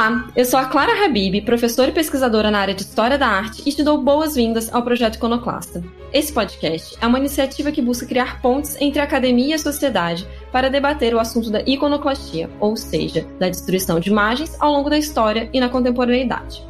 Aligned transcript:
Olá, 0.00 0.26
eu 0.34 0.46
sou 0.46 0.58
a 0.58 0.64
Clara 0.64 1.04
Habib, 1.04 1.42
professora 1.42 1.90
e 1.90 1.92
pesquisadora 1.92 2.50
na 2.50 2.58
área 2.58 2.72
de 2.72 2.80
História 2.80 3.18
da 3.18 3.26
Arte 3.26 3.62
e 3.66 3.70
te 3.70 3.82
dou 3.82 4.00
boas-vindas 4.00 4.72
ao 4.72 4.82
Projeto 4.82 5.16
Iconoclasta. 5.16 5.84
Esse 6.10 6.32
podcast 6.32 6.96
é 7.02 7.06
uma 7.06 7.18
iniciativa 7.18 7.70
que 7.70 7.82
busca 7.82 8.06
criar 8.06 8.40
pontes 8.40 8.80
entre 8.80 8.98
a 8.98 9.04
academia 9.04 9.48
e 9.48 9.52
a 9.52 9.58
sociedade 9.58 10.26
para 10.50 10.70
debater 10.70 11.14
o 11.14 11.20
assunto 11.20 11.50
da 11.50 11.60
iconoclastia, 11.66 12.48
ou 12.58 12.78
seja, 12.78 13.26
da 13.38 13.50
destruição 13.50 14.00
de 14.00 14.08
imagens 14.08 14.56
ao 14.58 14.72
longo 14.72 14.88
da 14.88 14.96
história 14.96 15.50
e 15.52 15.60
na 15.60 15.68
contemporaneidade. 15.68 16.66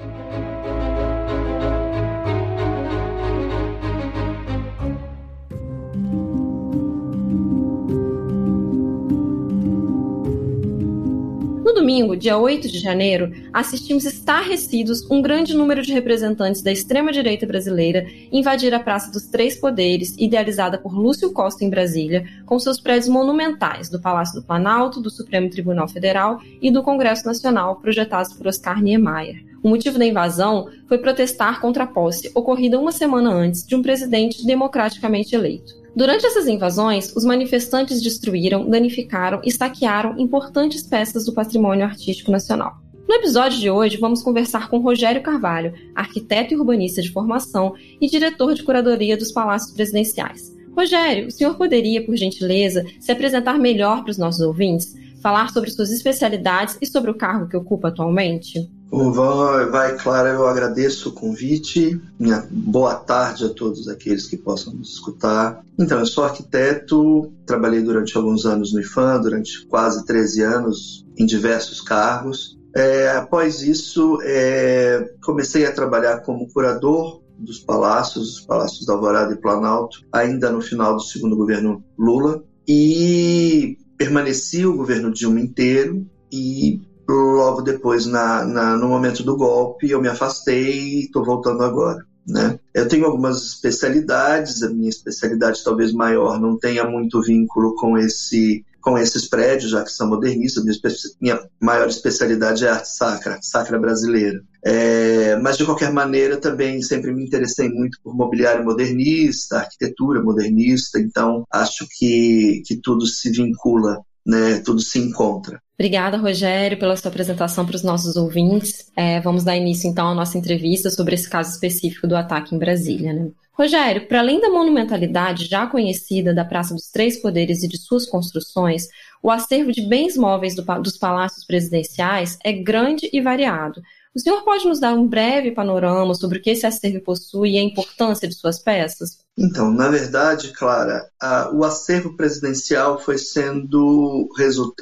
Domingo, 11.91 12.17
dia 12.17 12.39
8 12.39 12.69
de 12.69 12.79
janeiro, 12.79 13.33
assistimos 13.53 14.05
estarrecidos 14.05 15.05
um 15.11 15.21
grande 15.21 15.57
número 15.57 15.83
de 15.83 15.93
representantes 15.93 16.63
da 16.63 16.71
extrema-direita 16.71 17.45
brasileira 17.47 18.07
invadir 18.31 18.73
a 18.73 18.79
Praça 18.79 19.11
dos 19.11 19.27
Três 19.27 19.57
Poderes, 19.57 20.15
idealizada 20.17 20.79
por 20.79 20.95
Lúcio 20.95 21.33
Costa 21.33 21.65
em 21.65 21.69
Brasília, 21.69 22.25
com 22.47 22.61
seus 22.61 22.81
prédios 22.81 23.09
monumentais 23.09 23.89
do 23.89 24.01
Palácio 24.01 24.41
do 24.41 24.47
Planalto, 24.47 25.01
do 25.01 25.11
Supremo 25.11 25.51
Tribunal 25.51 25.89
Federal 25.89 26.41
e 26.63 26.71
do 26.71 26.81
Congresso 26.81 27.27
Nacional, 27.27 27.81
projetados 27.81 28.33
por 28.35 28.47
Oscar 28.47 28.81
Niemeyer. 28.81 29.45
O 29.61 29.69
motivo 29.69 29.99
da 29.99 30.07
invasão 30.07 30.69
foi 30.87 30.99
protestar 30.99 31.61
contra 31.61 31.83
a 31.83 31.89
posse, 31.89 32.31
ocorrida 32.37 32.79
uma 32.79 32.93
semana 32.93 33.33
antes, 33.33 33.67
de 33.67 33.75
um 33.75 33.83
presidente 33.83 34.47
democraticamente 34.47 35.35
eleito. 35.35 35.80
Durante 35.95 36.25
essas 36.25 36.47
invasões, 36.47 37.15
os 37.17 37.25
manifestantes 37.25 38.01
destruíram, 38.01 38.69
danificaram 38.69 39.41
e 39.45 39.51
saquearam 39.51 40.19
importantes 40.19 40.83
peças 40.83 41.25
do 41.25 41.33
patrimônio 41.33 41.85
artístico 41.85 42.31
nacional. 42.31 42.77
No 43.09 43.17
episódio 43.17 43.59
de 43.59 43.69
hoje, 43.69 43.97
vamos 43.97 44.23
conversar 44.23 44.71
com 44.71 44.79
Rogério 44.79 45.21
Carvalho, 45.21 45.75
arquiteto 45.97 46.55
e 46.55 46.57
urbanista 46.57 47.03
de 47.03 47.11
formação 47.11 47.75
e 48.01 48.09
diretor 48.09 48.55
de 48.55 48.63
curadoria 48.63 49.17
dos 49.17 49.33
Palácios 49.33 49.73
Presidenciais. 49.73 50.55
Rogério, 50.77 51.27
o 51.27 51.31
senhor 51.31 51.57
poderia, 51.57 52.07
por 52.07 52.17
gentileza, 52.17 52.85
se 53.01 53.11
apresentar 53.11 53.59
melhor 53.59 54.03
para 54.03 54.13
os 54.13 54.19
nossos 54.19 54.41
ouvintes, 54.41 54.95
falar 55.21 55.51
sobre 55.51 55.71
suas 55.71 55.91
especialidades 55.91 56.79
e 56.81 56.87
sobre 56.87 57.11
o 57.11 57.15
cargo 57.15 57.49
que 57.49 57.57
ocupa 57.57 57.89
atualmente? 57.89 58.71
Vai, 58.91 59.67
vai, 59.71 59.97
Clara, 59.97 60.31
eu 60.31 60.47
agradeço 60.47 61.11
o 61.11 61.13
convite. 61.13 62.01
Minha 62.19 62.45
boa 62.51 62.97
tarde 62.97 63.45
a 63.45 63.49
todos 63.49 63.87
aqueles 63.87 64.27
que 64.27 64.37
possam 64.37 64.75
nos 64.75 64.95
escutar. 64.95 65.65
Então, 65.79 66.01
eu 66.01 66.07
sou 66.07 66.25
arquiteto, 66.25 67.33
trabalhei 67.47 67.83
durante 67.83 68.17
alguns 68.17 68.45
anos 68.45 68.73
no 68.73 68.81
IFAM, 68.81 69.21
durante 69.21 69.65
quase 69.67 70.05
13 70.05 70.43
anos, 70.43 71.07
em 71.17 71.25
diversos 71.25 71.81
cargos. 71.81 72.59
É, 72.75 73.11
após 73.11 73.63
isso, 73.63 74.19
é, 74.23 75.15
comecei 75.23 75.65
a 75.67 75.73
trabalhar 75.73 76.23
como 76.23 76.53
curador 76.53 77.21
dos 77.39 77.61
palácios, 77.61 78.39
os 78.39 78.41
palácios 78.41 78.85
da 78.85 78.93
Alvorada 78.93 79.33
e 79.33 79.41
Planalto, 79.41 80.05
ainda 80.13 80.51
no 80.51 80.61
final 80.61 80.95
do 80.95 81.03
segundo 81.03 81.37
governo 81.37 81.83
Lula, 81.97 82.43
e 82.67 83.79
permaneci 83.97 84.67
o 84.67 84.77
governo 84.77 85.13
Dilma 85.13 85.41
inteiro 85.41 86.07
e 86.31 86.81
logo 87.11 87.63
depois, 87.63 88.07
na, 88.07 88.45
na, 88.45 88.77
no 88.77 88.89
momento 88.89 89.23
do 89.23 89.37
golpe, 89.37 89.91
eu 89.91 90.01
me 90.01 90.09
afastei 90.09 90.71
e 90.71 91.01
estou 91.05 91.25
voltando 91.25 91.63
agora. 91.63 92.05
Né? 92.27 92.59
Eu 92.75 92.87
tenho 92.87 93.07
algumas 93.07 93.43
especialidades, 93.43 94.63
a 94.63 94.71
minha 94.71 94.89
especialidade 94.89 95.65
talvez 95.65 95.93
maior 95.93 96.41
não 96.41 96.59
tenha 96.59 96.85
muito 96.85 97.21
vínculo 97.23 97.75
com 97.75 97.99
esse 97.99 98.65
com 98.81 98.97
esses 98.97 99.29
prédios, 99.29 99.71
já 99.71 99.85
que 99.85 99.93
são 99.93 100.09
modernistas. 100.09 100.65
Minha, 100.65 100.75
minha 101.21 101.41
maior 101.61 101.89
especialidade 101.89 102.65
é 102.65 102.71
arte 102.71 102.89
sacra, 102.89 103.39
sacra 103.43 103.79
brasileira. 103.79 104.41
É, 104.65 105.37
mas, 105.37 105.57
de 105.57 105.65
qualquer 105.65 105.93
maneira, 105.93 106.37
também 106.37 106.83
sempre 106.83 107.13
me 107.13 107.25
interessei 107.25 107.69
muito 107.69 107.99
por 108.03 108.15
mobiliário 108.15 108.65
modernista, 108.65 109.59
arquitetura 109.59 110.23
modernista, 110.23 110.99
então 110.99 111.45
acho 111.51 111.87
que, 111.91 112.63
que 112.67 112.77
tudo 112.77 113.07
se 113.07 113.31
vincula 113.31 114.01
né, 114.27 114.61
tudo 114.65 114.81
se 114.81 114.99
encontra. 114.99 115.61
Obrigada, 115.79 116.19
Rogério, 116.19 116.79
pela 116.79 116.97
sua 116.97 117.11
apresentação 117.11 117.65
para 117.65 117.77
os 117.77 117.83
nossos 117.83 118.17
ouvintes. 118.17 118.91
É, 118.97 119.21
vamos 119.21 119.45
dar 119.45 119.57
início, 119.57 119.89
então, 119.89 120.09
à 120.09 120.15
nossa 120.15 120.37
entrevista 120.37 120.91
sobre 120.91 121.15
esse 121.15 121.29
caso 121.29 121.51
específico 121.51 122.07
do 122.07 122.17
ataque 122.17 122.55
em 122.55 122.59
Brasília. 122.59 123.13
Né? 123.15 123.31
Rogério, 123.53 124.07
para 124.07 124.21
além 124.21 124.41
da 124.41 124.51
monumentalidade 124.51 125.47
já 125.47 125.67
conhecida 125.67 126.35
da 126.35 126.45
Praça 126.45 126.75
dos 126.75 126.91
Três 126.91 127.21
Poderes 127.21 127.63
e 127.63 127.69
de 127.69 127.79
suas 127.79 128.07
construções, 128.07 128.89
o 129.23 129.31
acervo 129.31 129.73
de 129.73 129.83
bens 129.83 130.17
móveis 130.17 130.55
do, 130.55 130.63
dos 130.83 130.97
palácios 130.97 131.45
presidenciais 131.45 132.39
é 132.45 132.53
grande 132.53 133.09
e 133.13 133.21
variado. 133.21 133.81
O 134.15 134.19
senhor 134.19 134.43
pode 134.43 134.67
nos 134.67 134.81
dar 134.81 134.95
um 134.95 135.07
breve 135.07 135.53
panorama 135.53 136.15
sobre 136.15 136.39
o 136.39 136.43
que 136.43 136.51
esse 136.51 136.67
acervo 136.67 137.01
possui 137.01 137.53
e 137.53 137.59
a 137.59 137.63
importância 137.63 138.27
de 138.27 138.35
suas 138.35 138.59
peças? 138.59 139.20
Então, 139.39 139.71
na 139.71 139.89
verdade, 139.89 140.53
Clara, 140.53 141.09
a, 141.21 141.51
o 141.55 141.65
acervo 141.65 142.17
presidencial 142.17 143.01
foi 143.01 143.17
sendo 143.17 144.29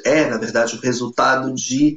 é, 0.03 0.29
na 0.29 0.37
verdade, 0.37 0.75
o 0.75 0.81
resultado 0.81 1.53
de 1.53 1.95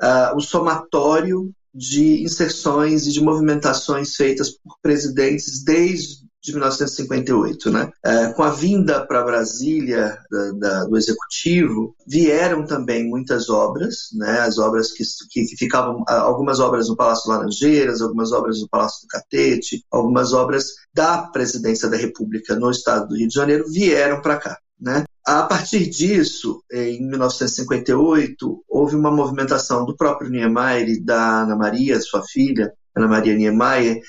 uh, 0.00 0.36
o 0.36 0.40
somatório 0.40 1.52
de 1.74 2.22
inserções 2.22 3.06
e 3.06 3.12
de 3.12 3.20
movimentações 3.20 4.14
feitas 4.14 4.50
por 4.50 4.78
presidentes 4.80 5.64
desde 5.64 6.23
de 6.44 6.52
1958. 6.52 7.70
Né? 7.70 7.90
É, 8.04 8.32
com 8.34 8.42
a 8.42 8.50
vinda 8.50 9.04
para 9.06 9.24
Brasília 9.24 10.18
da, 10.30 10.52
da, 10.52 10.84
do 10.84 10.96
Executivo, 10.96 11.96
vieram 12.06 12.66
também 12.66 13.08
muitas 13.08 13.48
obras, 13.48 14.08
né? 14.12 14.40
as 14.40 14.58
obras 14.58 14.92
que, 14.92 15.02
que, 15.30 15.46
que, 15.46 15.56
ficavam, 15.56 16.04
algumas 16.06 16.60
obras 16.60 16.88
no 16.88 16.96
Palácio 16.96 17.30
Laranjeiras, 17.30 18.02
algumas 18.02 18.30
obras 18.30 18.60
no 18.60 18.68
Palácio 18.68 19.02
do 19.02 19.08
Catete, 19.08 19.82
algumas 19.90 20.34
obras 20.34 20.66
da 20.92 21.22
Presidência 21.22 21.88
da 21.88 21.96
República 21.96 22.54
no 22.54 22.70
estado 22.70 23.08
do 23.08 23.16
Rio 23.16 23.28
de 23.28 23.34
Janeiro 23.34 23.64
vieram 23.70 24.20
para 24.20 24.36
cá. 24.36 24.58
Né? 24.78 25.04
A 25.26 25.44
partir 25.44 25.88
disso, 25.88 26.62
em 26.70 27.08
1958, 27.08 28.64
houve 28.68 28.94
uma 28.94 29.10
movimentação 29.10 29.86
do 29.86 29.96
próprio 29.96 30.28
Niemeyer 30.28 30.88
e 30.90 31.00
da 31.02 31.42
Ana 31.42 31.56
Maria, 31.56 31.98
sua 32.00 32.22
filha, 32.22 32.70
Ana 32.94 33.08
Maria 33.08 33.34
Niemeyer, 33.34 34.02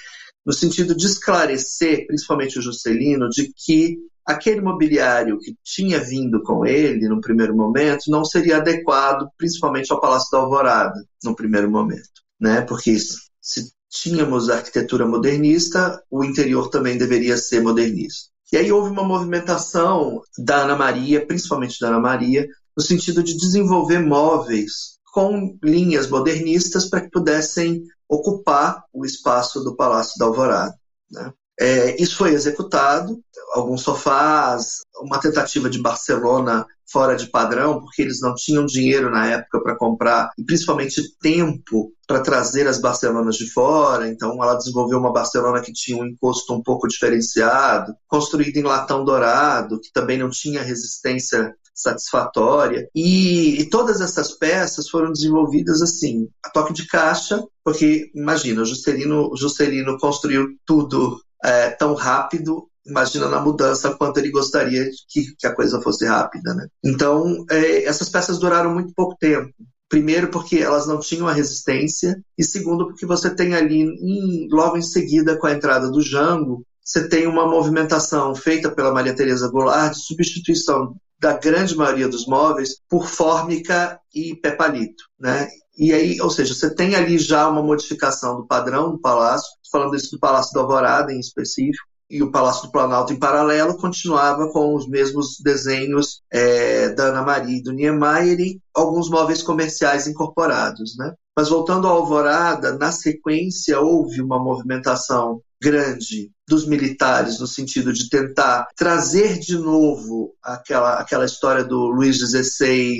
no 0.45 0.53
sentido 0.53 0.95
de 0.95 1.06
esclarecer, 1.06 2.06
principalmente 2.06 2.59
o 2.59 2.61
Juscelino, 2.61 3.29
de 3.29 3.51
que 3.53 3.97
aquele 4.25 4.61
mobiliário 4.61 5.39
que 5.39 5.56
tinha 5.63 6.00
vindo 6.00 6.41
com 6.44 6.66
ele 6.66 7.07
no 7.07 7.22
primeiro 7.22 7.56
momento 7.56 8.09
não 8.09 8.25
seria 8.25 8.57
adequado, 8.57 9.28
principalmente 9.38 9.91
ao 9.91 10.01
Palácio 10.01 10.29
da 10.31 10.39
Alvorada, 10.39 11.00
no 11.23 11.35
primeiro 11.35 11.69
momento, 11.69 12.22
né? 12.39 12.61
Porque 12.61 12.97
se 12.97 13.72
tínhamos 13.89 14.50
arquitetura 14.50 15.07
modernista, 15.07 16.01
o 16.09 16.23
interior 16.23 16.69
também 16.69 16.97
deveria 16.97 17.38
ser 17.38 17.61
modernista. 17.61 18.29
E 18.51 18.57
aí 18.57 18.72
houve 18.72 18.89
uma 18.89 19.03
movimentação 19.03 20.22
da 20.38 20.63
Ana 20.63 20.75
Maria, 20.75 21.25
principalmente 21.25 21.79
da 21.79 21.88
Ana 21.88 22.00
Maria, 22.00 22.47
no 22.75 22.84
sentido 22.84 23.23
de 23.23 23.38
desenvolver 23.38 24.00
móveis 24.00 24.95
com 25.13 25.57
linhas 25.63 26.09
modernistas 26.09 26.89
para 26.89 27.01
que 27.01 27.09
pudessem 27.09 27.84
ocupar 28.07 28.83
o 28.93 29.05
espaço 29.05 29.63
do 29.63 29.75
Palácio 29.75 30.17
da 30.17 30.25
Alvorada. 30.25 30.75
Né? 31.11 31.33
É, 31.59 32.01
isso 32.01 32.17
foi 32.17 32.31
executado, 32.31 33.21
alguns 33.53 33.81
sofás, 33.81 34.81
uma 35.01 35.19
tentativa 35.19 35.69
de 35.69 35.81
Barcelona 35.81 36.66
fora 36.88 37.16
de 37.16 37.28
padrão, 37.28 37.79
porque 37.79 38.01
eles 38.01 38.22
não 38.22 38.35
tinham 38.35 38.66
dinheiro 38.66 39.09
na 39.09 39.28
época 39.28 39.62
para 39.62 39.78
comprar, 39.78 40.29
e 40.38 40.44
principalmente 40.44 41.01
tempo 41.19 41.91
para 42.07 42.22
trazer 42.22 42.68
as 42.68 42.79
Barcelonas 42.79 43.35
de 43.35 43.51
fora. 43.51 44.07
Então, 44.07 44.41
ela 44.41 44.56
desenvolveu 44.56 45.00
uma 45.00 45.12
Barcelona 45.13 45.62
que 45.62 45.73
tinha 45.73 45.97
um 45.97 46.06
encosto 46.06 46.53
um 46.53 46.62
pouco 46.62 46.88
diferenciado, 46.88 47.94
construída 48.07 48.59
em 48.59 48.63
latão 48.63 49.03
dourado, 49.03 49.79
que 49.79 49.91
também 49.91 50.18
não 50.18 50.29
tinha 50.29 50.62
resistência 50.62 51.53
satisfatória. 51.75 52.88
E, 52.96 53.59
e, 53.61 53.70
todas 53.70 53.99
essas 53.99 54.31
peças 54.31 54.90
foram 54.90 55.11
desenvolvidas 55.11 55.81
assim, 55.81 56.29
a 56.43 56.49
toque 56.49 56.73
de 56.73 56.88
caixa, 56.88 57.43
porque 57.64 58.09
imagina, 58.16 58.61
o 58.61 58.66
Juscelino, 58.66 59.29
o 59.31 59.35
Juscelino 59.35 59.97
construiu 59.99 60.47
tudo 60.66 61.20
é, 61.43 61.70
tão 61.72 61.93
rápido. 61.93 62.70
Imagina 62.85 63.28
na 63.28 63.40
mudança 63.40 63.96
quanto 63.96 64.17
ele 64.17 64.29
gostaria 64.29 64.90
que, 65.09 65.35
que 65.37 65.47
a 65.47 65.55
coisa 65.55 65.82
fosse 65.82 66.05
rápida, 66.05 66.53
né? 66.53 66.67
Então, 66.84 67.43
é, 67.49 67.84
essas 67.84 68.09
peças 68.09 68.37
duraram 68.37 68.73
muito 68.73 68.93
pouco 68.93 69.16
tempo. 69.20 69.52
Primeiro, 69.90 70.29
porque 70.29 70.58
elas 70.58 70.87
não 70.87 70.99
tinham 70.99 71.28
a 71.28 71.34
resistência, 71.34 72.20
e 72.37 72.43
segundo, 72.43 72.87
porque 72.87 73.05
você 73.05 73.34
tem 73.34 73.55
ali, 73.55 73.82
em, 73.82 74.47
logo 74.52 74.78
em 74.78 74.82
seguida, 74.82 75.37
com 75.37 75.47
a 75.47 75.53
entrada 75.53 75.90
do 75.90 76.02
Jango, 76.02 76.66
você 76.84 77.08
tem 77.08 77.26
uma 77.26 77.47
movimentação 77.47 78.35
feita 78.35 78.70
pela 78.70 78.93
Maria 78.93 79.16
Tereza 79.16 79.49
Goulart 79.49 79.93
de 79.93 80.05
substituição 80.05 80.96
da 81.20 81.34
grande 81.34 81.76
maioria 81.76 82.08
dos 82.08 82.28
móveis 82.28 82.76
por 82.90 83.08
fórmica 83.08 83.99
e 84.14 84.35
pepalito, 84.35 85.03
né? 85.20 85.47
E 85.78 85.91
aí, 85.91 86.22
ou 86.22 86.29
seja, 86.29 86.53
você 86.53 86.73
tem 86.73 86.96
ali 86.96 87.17
já 87.17 87.47
uma 87.49 87.64
modificação 87.64 88.38
do 88.38 88.47
padrão 88.47 88.91
do 88.91 88.99
palácio, 88.99 89.47
falando 89.72 89.96
isso 89.96 90.11
do 90.11 90.20
Palácio 90.20 90.53
do 90.53 90.59
Alvorada 90.59 91.11
em 91.11 91.20
específico, 91.20 91.88
e 92.09 92.22
o 92.22 92.31
Palácio 92.31 92.67
do 92.67 92.72
Planalto 92.72 93.13
em 93.13 93.19
paralelo 93.19 93.78
continuava 93.78 94.52
com 94.52 94.75
os 94.75 94.87
mesmos 94.87 95.40
desenhos 95.43 96.22
é, 96.31 96.90
da 96.90 97.05
Ana 97.05 97.23
Maria 97.23 97.57
e 97.57 97.63
do 97.63 97.72
Niemeyer 97.72 98.40
e 98.40 98.61
alguns 98.73 99.09
móveis 99.09 99.41
comerciais 99.41 100.07
incorporados, 100.07 100.96
né? 100.97 101.13
Mas 101.35 101.49
voltando 101.49 101.87
à 101.87 101.91
Alvorada, 101.91 102.78
na 102.78 102.91
sequência 102.91 103.79
houve 103.79 104.22
uma 104.22 104.40
movimentação 104.40 105.41
grande 105.61 106.31
dos 106.47 106.66
militares 106.66 107.40
no 107.40 107.47
sentido 107.47 107.91
de 107.91 108.09
tentar 108.09 108.67
trazer 108.75 109.40
de 109.40 109.57
novo 109.57 110.34
aquela, 110.41 110.99
aquela 110.99 111.25
história 111.25 111.63
do 111.63 111.87
Luís 111.87 112.17
XVI 112.17 112.99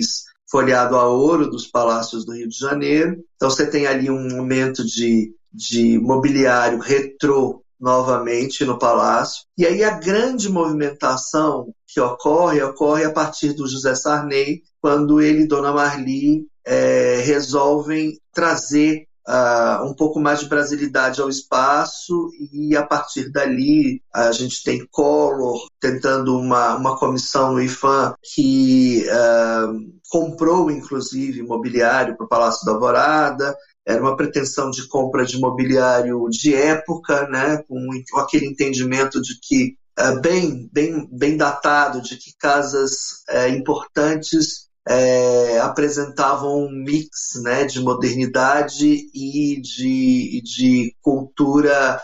folhado 0.50 0.96
a 0.96 1.08
ouro 1.08 1.50
dos 1.50 1.68
palácios 1.68 2.26
do 2.26 2.34
Rio 2.34 2.50
de 2.50 2.58
Janeiro. 2.58 3.24
Então 3.36 3.50
você 3.50 3.68
tem 3.68 3.88
ali 3.88 4.10
um 4.10 4.30
momento 4.36 4.84
de, 4.84 5.34
de 5.54 6.00
mobiliário 6.00 6.80
retrô 6.80 7.62
novamente 7.80 8.64
no 8.66 8.80
palácio. 8.80 9.44
E 9.58 9.66
aí 9.66 9.84
a 9.84 9.98
grande 9.98 10.50
movimentação 10.50 11.74
que 11.88 12.00
ocorre, 12.00 12.62
ocorre 12.62 13.06
a 13.06 13.12
partir 13.12 13.54
do 13.54 13.68
José 13.68 13.96
Sarney, 13.96 14.62
quando 14.82 15.22
ele 15.22 15.44
e 15.44 15.48
Dona 15.48 15.72
Marli 15.72 16.46
é, 16.66 17.22
resolvem 17.24 18.20
trazer 18.34 19.08
uh, 19.28 19.84
um 19.86 19.94
pouco 19.94 20.20
mais 20.20 20.40
de 20.40 20.48
brasilidade 20.48 21.22
ao 21.22 21.30
espaço 21.30 22.30
e 22.52 22.76
a 22.76 22.86
partir 22.86 23.32
dali 23.32 24.02
a 24.14 24.32
gente 24.32 24.64
tem 24.64 24.86
Collor 24.92 25.68
tentando 25.80 26.38
uma, 26.38 26.76
uma 26.76 26.98
comissão 26.98 27.54
no 27.54 27.62
IFAM 27.62 28.14
que 28.34 29.06
uh, 29.08 30.00
comprou 30.10 30.70
inclusive 30.70 31.40
imobiliário 31.40 32.16
para 32.16 32.26
o 32.26 32.30
Palácio 32.30 32.66
da 32.66 32.74
Alvorada, 32.74 33.56
era 33.86 34.02
uma 34.02 34.18
pretensão 34.18 34.72
de 34.72 34.88
compra 34.88 35.26
de 35.26 35.40
mobiliário 35.40 36.28
de 36.30 36.56
época, 36.56 37.28
né, 37.28 37.64
com, 37.68 37.88
aquele 38.20 38.48
entendimento 38.48 39.22
de 39.22 39.40
que 39.40 39.76
uh, 40.00 40.20
bem, 40.22 40.70
bem, 40.74 41.08
bem 41.12 41.38
datado 41.38 42.02
de 42.02 42.18
que 42.18 42.36
casas 42.38 42.92
uh, 43.30 43.50
importantes 43.50 44.66
é, 44.88 45.60
apresentavam 45.62 46.66
um 46.66 46.70
mix 46.70 47.42
né, 47.42 47.66
de 47.66 47.80
modernidade 47.80 49.10
e 49.14 49.60
de, 49.60 50.42
de 50.44 50.96
cultura 51.02 52.00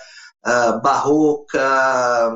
uh, 0.45 0.81
barroca, 0.81 2.35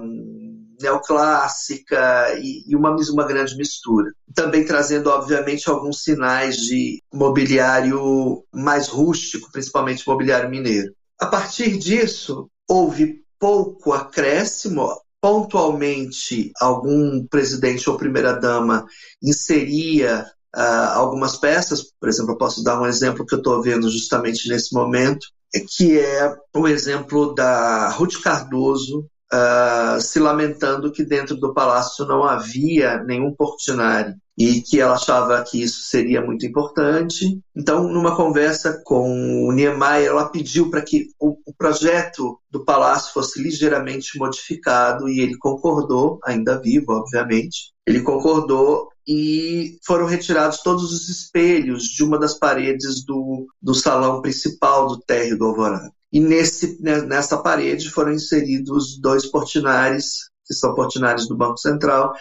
neoclássica 0.86 2.38
e, 2.40 2.64
e, 2.72 2.76
uma, 2.76 2.96
uma 2.96 3.26
grande 3.26 3.58
mistura. 3.58 4.12
Também 4.34 4.66
trazendo, 4.66 5.10
obviamente, 5.10 5.70
alguns 5.70 6.04
sinais 6.04 6.58
de 6.58 7.02
mobiliário 7.14 8.44
mais 8.54 8.88
rústico, 8.88 9.52
principalmente 9.52 10.08
mobiliário 10.08 10.50
mineiro. 10.50 10.94
A 11.20 11.26
partir 11.26 11.78
disso, 11.78 12.50
houve 12.70 13.24
pouco 13.40 13.94
acréscimo, 13.94 14.88
pontualmente 15.22 16.52
algum 16.60 17.26
presidente 17.28 17.90
ou 17.90 17.98
primeira-dama 17.98 18.86
inseria 19.22 20.26
uh, 20.56 20.94
algumas 20.94 21.36
peças, 21.38 21.84
por 22.00 22.08
exemplo, 22.08 22.34
eu 22.34 22.38
posso 22.38 22.64
dar 22.64 22.80
um 22.80 22.86
exemplo 22.86 23.26
que 23.26 23.34
eu 23.34 23.40
estou 23.40 23.62
vendo 23.62 23.90
justamente 23.90 24.48
nesse 24.48 24.74
momento, 24.74 25.26
que 25.78 25.98
é 25.98 26.36
o 26.56 26.68
exemplo 26.68 27.34
da 27.34 27.90
Ruth 27.90 28.22
Cardoso 28.22 29.08
uh, 29.34 30.00
se 30.02 30.20
lamentando 30.20 30.92
que 30.92 31.04
dentro 31.04 31.36
do 31.36 31.54
palácio 31.54 32.06
não 32.06 32.24
havia 32.24 33.04
nenhum 33.04 33.34
portinari 33.34 34.14
e 34.38 34.62
que 34.62 34.82
ela 34.82 34.96
achava 34.96 35.42
que 35.44 35.62
isso 35.62 35.84
seria 35.84 36.22
muito 36.22 36.46
importante. 36.46 37.40
Então, 37.56 37.88
numa 37.88 38.16
conversa 38.18 38.82
com 38.84 39.48
o 39.48 39.52
Niemeyer, 39.52 40.10
ela 40.10 40.30
pediu 40.30 40.70
para 40.70 40.82
que 40.82 41.08
o, 41.20 41.38
o, 41.46 41.54
projeto 41.58 42.38
do 42.52 42.66
palácio 42.66 43.14
fosse 43.14 43.42
ligeiramente 43.42 44.18
modificado 44.18 45.08
e 45.08 45.22
ele 45.22 45.38
concordou, 45.38 46.20
ainda 46.26 46.60
vivo, 46.60 46.92
obviamente. 46.92 47.74
Ele 47.88 48.02
concordou 48.02 48.90
e 49.08 49.78
foram 49.86 50.06
retirados 50.06 50.62
todos 50.62 50.92
os 50.92 51.08
espelhos 51.08 51.84
de 51.84 52.04
uma 52.04 52.20
das 52.20 52.38
paredes 52.38 53.06
do, 53.06 53.46
do 53.62 53.74
salão 53.74 54.22
principal 54.22 54.88
do 54.88 55.00
térreo 55.00 55.38
do 55.38 55.46
Alvorada. 55.46 55.92
E 56.16 56.20
nesse, 56.22 56.82
né, 56.82 57.02
nessa 57.02 57.36
parede 57.36 57.92
foram 57.92 58.14
inseridos 58.14 58.98
dois 58.98 59.26
portinares, 59.26 60.30
que 60.48 60.54
são 60.54 60.74
portinares 60.74 61.28
do 61.28 61.36
Banco 61.36 61.58
Central, 61.58 62.14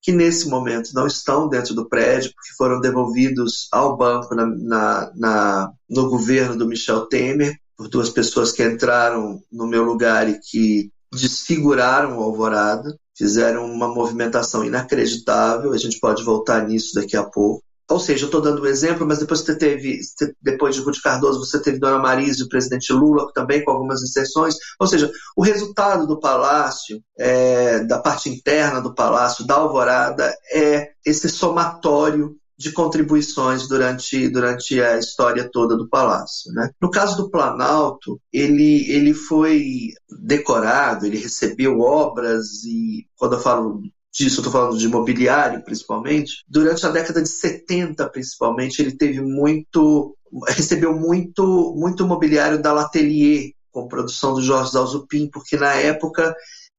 que 0.00 0.12
nesse 0.12 0.48
momento 0.48 0.94
não 0.94 1.06
estão 1.06 1.46
dentro 1.46 1.74
do 1.74 1.86
prédio, 1.86 2.32
porque 2.34 2.54
foram 2.56 2.80
devolvidos 2.80 3.68
ao 3.70 3.98
banco 3.98 4.34
na, 4.34 4.46
na, 4.46 5.12
na, 5.14 5.72
no 5.90 6.08
governo 6.08 6.56
do 6.56 6.66
Michel 6.66 7.04
Temer, 7.04 7.54
por 7.76 7.86
duas 7.88 8.08
pessoas 8.08 8.50
que 8.50 8.64
entraram 8.64 9.42
no 9.52 9.66
meu 9.66 9.84
lugar 9.84 10.26
e 10.26 10.40
que 10.40 10.90
desfiguraram 11.12 12.16
o 12.16 12.22
Alvorada 12.22 12.96
fizeram 13.14 13.70
uma 13.70 13.88
movimentação 13.88 14.64
inacreditável, 14.64 15.74
a 15.74 15.76
gente 15.76 16.00
pode 16.00 16.24
voltar 16.24 16.66
nisso 16.66 16.94
daqui 16.94 17.14
a 17.14 17.22
pouco. 17.22 17.62
Ou 17.90 18.00
seja, 18.00 18.24
eu 18.24 18.26
estou 18.26 18.40
dando 18.40 18.62
um 18.62 18.66
exemplo, 18.66 19.06
mas 19.06 19.18
depois 19.18 19.40
você 19.40 19.56
teve, 19.56 20.00
depois 20.40 20.74
de 20.74 20.80
Ruth 20.80 21.00
Cardoso, 21.02 21.38
você 21.38 21.60
teve 21.60 21.78
Dona 21.78 21.98
Marise 21.98 22.40
e 22.40 22.44
o 22.44 22.48
presidente 22.48 22.92
Lula 22.92 23.30
também 23.34 23.62
com 23.62 23.72
algumas 23.72 24.02
inserções. 24.02 24.54
Ou 24.80 24.86
seja, 24.86 25.10
o 25.36 25.42
resultado 25.42 26.06
do 26.06 26.18
palácio, 26.18 27.02
é, 27.18 27.80
da 27.80 27.98
parte 27.98 28.30
interna 28.30 28.80
do 28.80 28.94
palácio, 28.94 29.46
da 29.46 29.56
alvorada, 29.56 30.34
é 30.52 30.92
esse 31.04 31.28
somatório 31.28 32.36
de 32.56 32.72
contribuições 32.72 33.66
durante, 33.68 34.28
durante 34.28 34.80
a 34.80 34.96
história 34.96 35.48
toda 35.50 35.76
do 35.76 35.88
palácio. 35.88 36.52
Né? 36.52 36.70
No 36.80 36.90
caso 36.90 37.16
do 37.16 37.30
Planalto, 37.30 38.20
ele, 38.32 38.90
ele 38.90 39.12
foi 39.12 39.88
decorado, 40.08 41.04
ele 41.04 41.18
recebeu 41.18 41.80
obras 41.80 42.64
e, 42.64 43.06
quando 43.16 43.34
eu 43.34 43.40
falo 43.40 43.82
disso, 44.14 44.40
estou 44.40 44.52
falando 44.52 44.78
de 44.78 44.86
mobiliário 44.88 45.62
principalmente, 45.64 46.44
durante 46.48 46.86
a 46.86 46.90
década 46.90 47.20
de 47.20 47.28
70 47.28 48.08
principalmente, 48.10 48.80
ele 48.80 48.96
teve 48.96 49.20
muito, 49.20 50.16
recebeu 50.46 50.94
muito, 50.94 51.74
muito 51.76 52.06
mobiliário 52.06 52.62
da 52.62 52.72
Latelier, 52.72 53.50
com 53.72 53.88
produção 53.88 54.34
do 54.34 54.40
Jorge 54.40 54.72
Dalzupin, 54.72 55.28
porque 55.28 55.56
na 55.56 55.74
época 55.74 56.32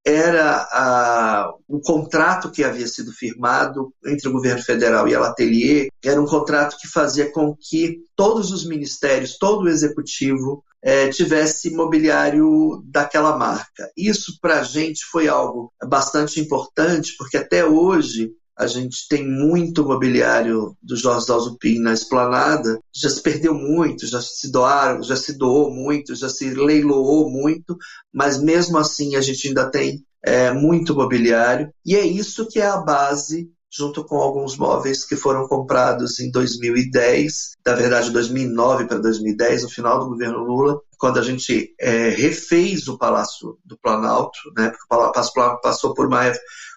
era 0.05 0.67
a, 0.71 1.51
o 1.67 1.79
contrato 1.79 2.51
que 2.51 2.63
havia 2.63 2.87
sido 2.87 3.11
firmado 3.11 3.91
entre 4.05 4.29
o 4.29 4.31
governo 4.31 4.61
federal 4.61 5.07
e 5.07 5.15
a 5.15 5.19
Latelier, 5.19 5.87
era 6.03 6.21
um 6.21 6.27
contrato 6.27 6.77
que 6.79 6.87
fazia 6.87 7.31
com 7.31 7.55
que 7.59 7.97
todos 8.15 8.51
os 8.51 8.67
ministérios, 8.67 9.37
todo 9.37 9.63
o 9.63 9.69
executivo, 9.69 10.63
é, 10.83 11.09
tivesse 11.09 11.71
mobiliário 11.71 12.83
daquela 12.85 13.35
marca. 13.35 13.89
Isso 13.97 14.37
para 14.39 14.59
a 14.59 14.63
gente 14.63 15.03
foi 15.05 15.27
algo 15.27 15.73
bastante 15.83 16.39
importante, 16.39 17.15
porque 17.17 17.37
até 17.37 17.65
hoje 17.65 18.31
a 18.57 18.67
gente 18.67 19.07
tem 19.09 19.27
muito 19.27 19.83
mobiliário 19.83 20.75
do 20.81 20.95
Jorge 20.95 21.27
Dalzupin 21.27 21.79
na 21.79 21.93
esplanada, 21.93 22.79
já 22.93 23.09
se 23.09 23.21
perdeu 23.21 23.53
muito, 23.53 24.07
já 24.07 24.21
se 24.21 24.50
doaram, 24.50 25.03
já 25.03 25.15
se 25.15 25.38
doou 25.38 25.69
muito, 25.69 26.15
já 26.15 26.29
se 26.29 26.50
leiloou 26.51 27.29
muito, 27.29 27.77
mas 28.13 28.41
mesmo 28.41 28.77
assim 28.77 29.15
a 29.15 29.21
gente 29.21 29.47
ainda 29.47 29.69
tem 29.69 30.03
é, 30.24 30.51
muito 30.51 30.95
mobiliário, 30.95 31.69
e 31.85 31.95
é 31.95 32.05
isso 32.05 32.47
que 32.47 32.59
é 32.59 32.65
a 32.65 32.77
base 32.77 33.50
junto 33.77 34.05
com 34.05 34.15
alguns 34.15 34.55
móveis 34.55 35.03
que 35.03 35.17
foram 35.17 35.47
comprados 35.47 36.19
em 36.19 36.31
2010, 36.31 37.57
na 37.65 37.74
verdade 37.74 38.09
2009 38.09 38.88
para 38.88 39.00
2010, 39.00 39.63
no 39.63 39.69
final 39.69 40.00
do 40.00 40.09
governo 40.09 40.39
Lula, 40.39 40.79
quando 40.97 41.19
a 41.19 41.21
gente 41.21 41.75
é, 41.77 42.09
refez 42.09 42.88
o 42.88 42.97
Palácio 42.97 43.57
do 43.65 43.77
Planalto, 43.77 44.39
né, 44.55 44.69
porque 44.69 44.85
o 44.85 44.88
Palácio 44.88 45.33
passou 45.62 45.93
por 45.93 46.07
uma 46.07 46.31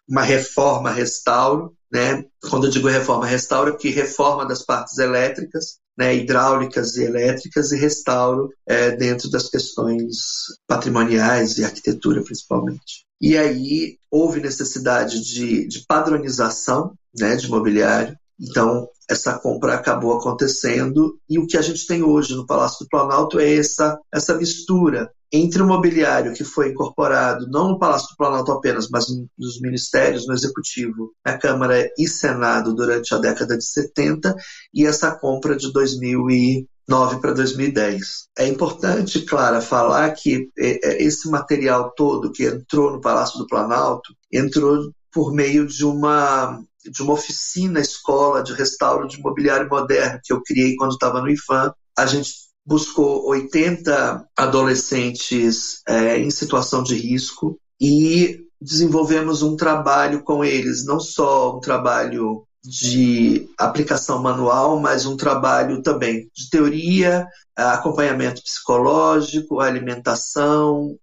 uma 0.09 0.23
reforma 0.23 0.91
restauro, 0.91 1.75
né? 1.93 2.25
Quando 2.49 2.67
eu 2.67 2.71
digo 2.71 2.88
reforma 2.88 3.27
restauro, 3.27 3.75
é 3.75 3.77
que 3.77 3.91
reforma 3.91 4.47
das 4.47 4.62
partes 4.62 4.99
elétricas, 4.99 5.79
né, 5.99 6.15
hidráulicas 6.15 6.97
e 6.97 7.03
elétricas 7.03 7.73
e 7.73 7.77
restauro 7.77 8.50
é, 8.67 8.93
dentro 8.93 9.29
das 9.29 9.49
questões 9.49 10.17
patrimoniais 10.67 11.59
e 11.59 11.65
arquitetura 11.65 12.23
principalmente. 12.23 13.05
E 13.21 13.37
aí 13.37 13.99
houve 14.09 14.41
necessidade 14.41 15.21
de, 15.21 15.67
de 15.67 15.85
padronização 15.88 16.95
né, 17.19 17.35
de 17.35 17.50
mobiliário, 17.50 18.17
então 18.41 18.88
essa 19.11 19.37
compra 19.38 19.75
acabou 19.75 20.17
acontecendo 20.17 21.19
e 21.29 21.38
o 21.38 21.47
que 21.47 21.57
a 21.57 21.62
gente 21.62 21.85
tem 21.87 22.05
hoje 22.05 22.37
no 22.37 22.47
Palácio 22.47 22.85
do 22.85 22.88
Planalto 22.88 23.41
é 23.41 23.57
essa, 23.57 23.99
essa 24.15 24.37
mistura 24.37 25.11
entre 25.32 25.62
o 25.62 25.66
mobiliário 25.66 26.32
que 26.32 26.44
foi 26.44 26.70
incorporado, 26.70 27.47
não 27.49 27.68
no 27.68 27.78
Palácio 27.78 28.08
do 28.08 28.16
Planalto 28.16 28.50
apenas, 28.50 28.88
mas 28.88 29.06
nos 29.38 29.61
ministérios, 29.61 30.26
no 30.26 30.35
Executivo, 30.35 31.12
na 31.25 31.37
Câmara 31.37 31.88
e 31.99 32.08
Senado 32.08 32.75
durante 32.75 33.14
a 33.14 33.18
década 33.18 33.56
de 33.56 33.64
70, 33.64 34.35
e 34.73 34.87
essa 34.87 35.14
compra 35.14 35.56
de 35.56 35.70
2009 35.73 37.20
para 37.20 37.35
2010. 37.35 38.28
É 38.38 38.47
importante, 38.49 39.20
Clara, 39.23 39.61
falar 39.61 40.11
que 40.12 40.50
é, 40.58 40.88
é, 40.88 41.02
esse 41.02 41.28
material 41.28 41.92
todo 41.94 42.32
que 42.32 42.44
entrou 42.44 42.92
no 42.92 43.00
Palácio 43.00 43.38
do 43.38 43.47
Planalto 43.47 44.14
entrou 44.32 44.90
por 45.12 45.32
meio 45.32 45.66
de 45.66 45.85
uma 45.85 46.62
de 46.85 47.02
uma 47.02 47.12
oficina 47.12 47.80
escola 47.80 48.42
de 48.42 48.54
restauro 48.54 49.06
de 49.06 49.20
mobiliário 49.20 49.68
moderno 49.68 50.20
que 50.25 50.32
eu 50.32 50.42
criei 50.42 50.75
quando 50.76 50.92
estava 50.92 51.20
no 51.20 51.28
IFAM. 51.28 51.75
A 51.99 52.06
gente 52.06 52.48
buscou 52.68 53.26
80 53.28 54.28
adolescentes 54.37 55.80
é, 55.88 56.18
em 56.18 56.30
situação 56.30 56.82
de 56.82 56.94
risco 56.94 57.58
e 57.80 58.40
desenvolvemos 58.60 59.40
um 59.40 59.56
trabalho 59.56 60.22
com 60.22 60.44
eles, 60.44 60.84
não 60.84 61.00
só 61.00 61.56
um 61.56 61.60
trabalho 61.60 62.44
de 62.62 63.48
aplicação 63.56 64.20
manual, 64.20 64.78
mas 64.78 65.06
um 65.06 65.16
trabalho 65.16 65.80
também 65.80 66.28
de 66.34 66.50
teoria, 66.50 67.26
acompanhamento 67.56 68.42
psicológico, 68.42 69.60
alimentação, 69.60 70.94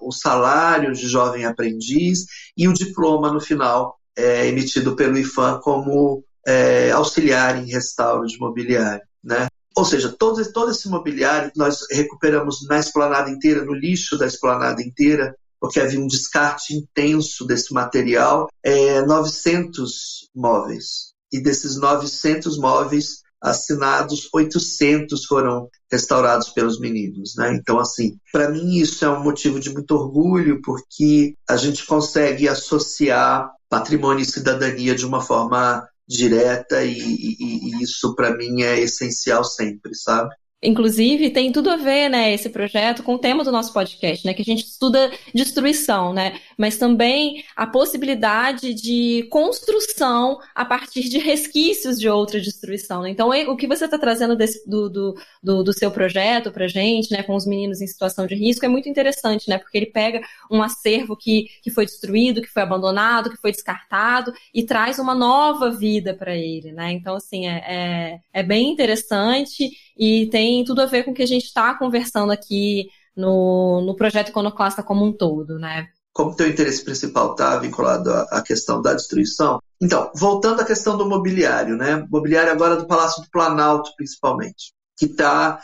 o 0.00 0.12
salário 0.12 0.92
de 0.92 1.08
jovem 1.08 1.44
aprendiz 1.44 2.26
e 2.56 2.68
o 2.68 2.72
diploma 2.72 3.32
no 3.32 3.40
final, 3.40 3.98
é, 4.16 4.46
emitido 4.46 4.94
pelo 4.94 5.18
IFAM 5.18 5.58
como 5.60 6.22
é, 6.46 6.92
auxiliar 6.92 7.56
em 7.56 7.68
restauro 7.68 8.26
de 8.26 8.38
mobiliário. 8.38 9.02
Né? 9.24 9.48
Ou 9.76 9.84
seja, 9.84 10.08
todo, 10.08 10.52
todo 10.52 10.70
esse 10.70 10.88
mobiliário 10.88 11.52
nós 11.56 11.86
recuperamos 11.90 12.66
na 12.68 12.78
esplanada 12.78 13.30
inteira, 13.30 13.64
no 13.64 13.72
lixo 13.72 14.18
da 14.18 14.26
esplanada 14.26 14.82
inteira, 14.82 15.34
porque 15.60 15.78
havia 15.78 16.00
um 16.00 16.06
descarte 16.06 16.74
intenso 16.74 17.46
desse 17.46 17.72
material, 17.72 18.48
é, 18.62 19.02
900 19.02 20.30
móveis. 20.34 21.12
E 21.32 21.40
desses 21.40 21.76
900 21.76 22.58
móveis 22.58 23.20
assinados, 23.40 24.28
800 24.32 25.24
foram 25.24 25.68
restaurados 25.90 26.50
pelos 26.50 26.78
meninos. 26.78 27.34
Né? 27.36 27.54
Então, 27.54 27.78
assim, 27.78 28.18
para 28.32 28.50
mim 28.50 28.76
isso 28.76 29.04
é 29.04 29.10
um 29.10 29.22
motivo 29.22 29.58
de 29.58 29.70
muito 29.70 29.92
orgulho, 29.92 30.60
porque 30.62 31.34
a 31.48 31.56
gente 31.56 31.86
consegue 31.86 32.48
associar 32.48 33.50
patrimônio 33.68 34.22
e 34.22 34.26
cidadania 34.26 34.94
de 34.94 35.06
uma 35.06 35.20
forma 35.20 35.88
direta 36.10 36.82
e, 36.84 36.98
e, 36.98 37.36
e 37.38 37.82
isso 37.82 38.14
para 38.16 38.36
mim 38.36 38.62
é 38.62 38.80
essencial 38.80 39.44
sempre, 39.44 39.94
sabe? 39.94 40.34
Inclusive, 40.62 41.30
tem 41.30 41.50
tudo 41.52 41.70
a 41.70 41.76
ver, 41.76 42.10
né, 42.10 42.34
esse 42.34 42.50
projeto 42.50 43.02
com 43.02 43.14
o 43.14 43.18
tema 43.18 43.42
do 43.42 43.50
nosso 43.50 43.72
podcast, 43.72 44.26
né, 44.26 44.34
que 44.34 44.42
a 44.42 44.44
gente 44.44 44.66
estuda 44.66 45.10
destruição, 45.34 46.12
né, 46.12 46.38
mas 46.60 46.76
também 46.76 47.42
a 47.56 47.66
possibilidade 47.66 48.74
de 48.74 49.26
construção 49.30 50.38
a 50.54 50.62
partir 50.62 51.08
de 51.08 51.16
resquícios 51.16 51.98
de 51.98 52.06
outra 52.06 52.38
destruição. 52.38 53.00
Né? 53.00 53.08
Então, 53.08 53.30
o 53.30 53.56
que 53.56 53.66
você 53.66 53.86
está 53.86 53.96
trazendo 53.96 54.36
desse, 54.36 54.68
do, 54.68 54.90
do, 54.90 55.14
do, 55.42 55.64
do, 55.64 55.72
seu 55.72 55.90
projeto 55.90 56.52
para 56.52 56.68
gente, 56.68 57.12
né, 57.12 57.22
com 57.22 57.34
os 57.34 57.46
meninos 57.46 57.80
em 57.80 57.86
situação 57.86 58.26
de 58.26 58.34
risco, 58.34 58.66
é 58.66 58.68
muito 58.68 58.90
interessante, 58.90 59.48
né, 59.48 59.56
porque 59.56 59.78
ele 59.78 59.86
pega 59.86 60.20
um 60.50 60.62
acervo 60.62 61.16
que, 61.16 61.46
que 61.62 61.70
foi 61.70 61.86
destruído, 61.86 62.42
que 62.42 62.52
foi 62.52 62.60
abandonado, 62.60 63.30
que 63.30 63.40
foi 63.40 63.52
descartado 63.52 64.30
e 64.52 64.62
traz 64.62 64.98
uma 64.98 65.14
nova 65.14 65.70
vida 65.70 66.12
para 66.12 66.36
ele, 66.36 66.72
né. 66.72 66.92
Então, 66.92 67.16
assim, 67.16 67.46
é, 67.46 67.64
é, 67.66 68.20
é 68.34 68.42
bem 68.42 68.70
interessante 68.70 69.70
e 69.96 70.26
tem 70.26 70.62
tudo 70.62 70.82
a 70.82 70.86
ver 70.86 71.04
com 71.04 71.12
o 71.12 71.14
que 71.14 71.22
a 71.22 71.26
gente 71.26 71.46
está 71.46 71.72
conversando 71.74 72.30
aqui 72.30 72.86
no, 73.16 73.80
no 73.80 73.96
projeto 73.96 74.28
Iconoclasta 74.28 74.82
como 74.82 75.06
um 75.06 75.12
todo, 75.12 75.58
né? 75.58 75.88
Como 76.12 76.34
teu 76.34 76.48
interesse 76.48 76.84
principal 76.84 77.32
está 77.32 77.56
vinculado 77.58 78.12
à, 78.12 78.42
questão 78.42 78.82
da 78.82 78.94
destruição, 78.94 79.60
então, 79.80 80.10
voltando 80.14 80.60
à 80.60 80.64
questão 80.64 80.96
do 80.96 81.08
mobiliário, 81.08 81.76
né? 81.76 82.06
Mobiliário 82.10 82.52
agora 82.52 82.76
do 82.76 82.86
Palácio 82.86 83.22
do 83.22 83.30
Planalto, 83.30 83.90
principalmente, 83.96 84.74
que 84.98 85.06
está 85.06 85.58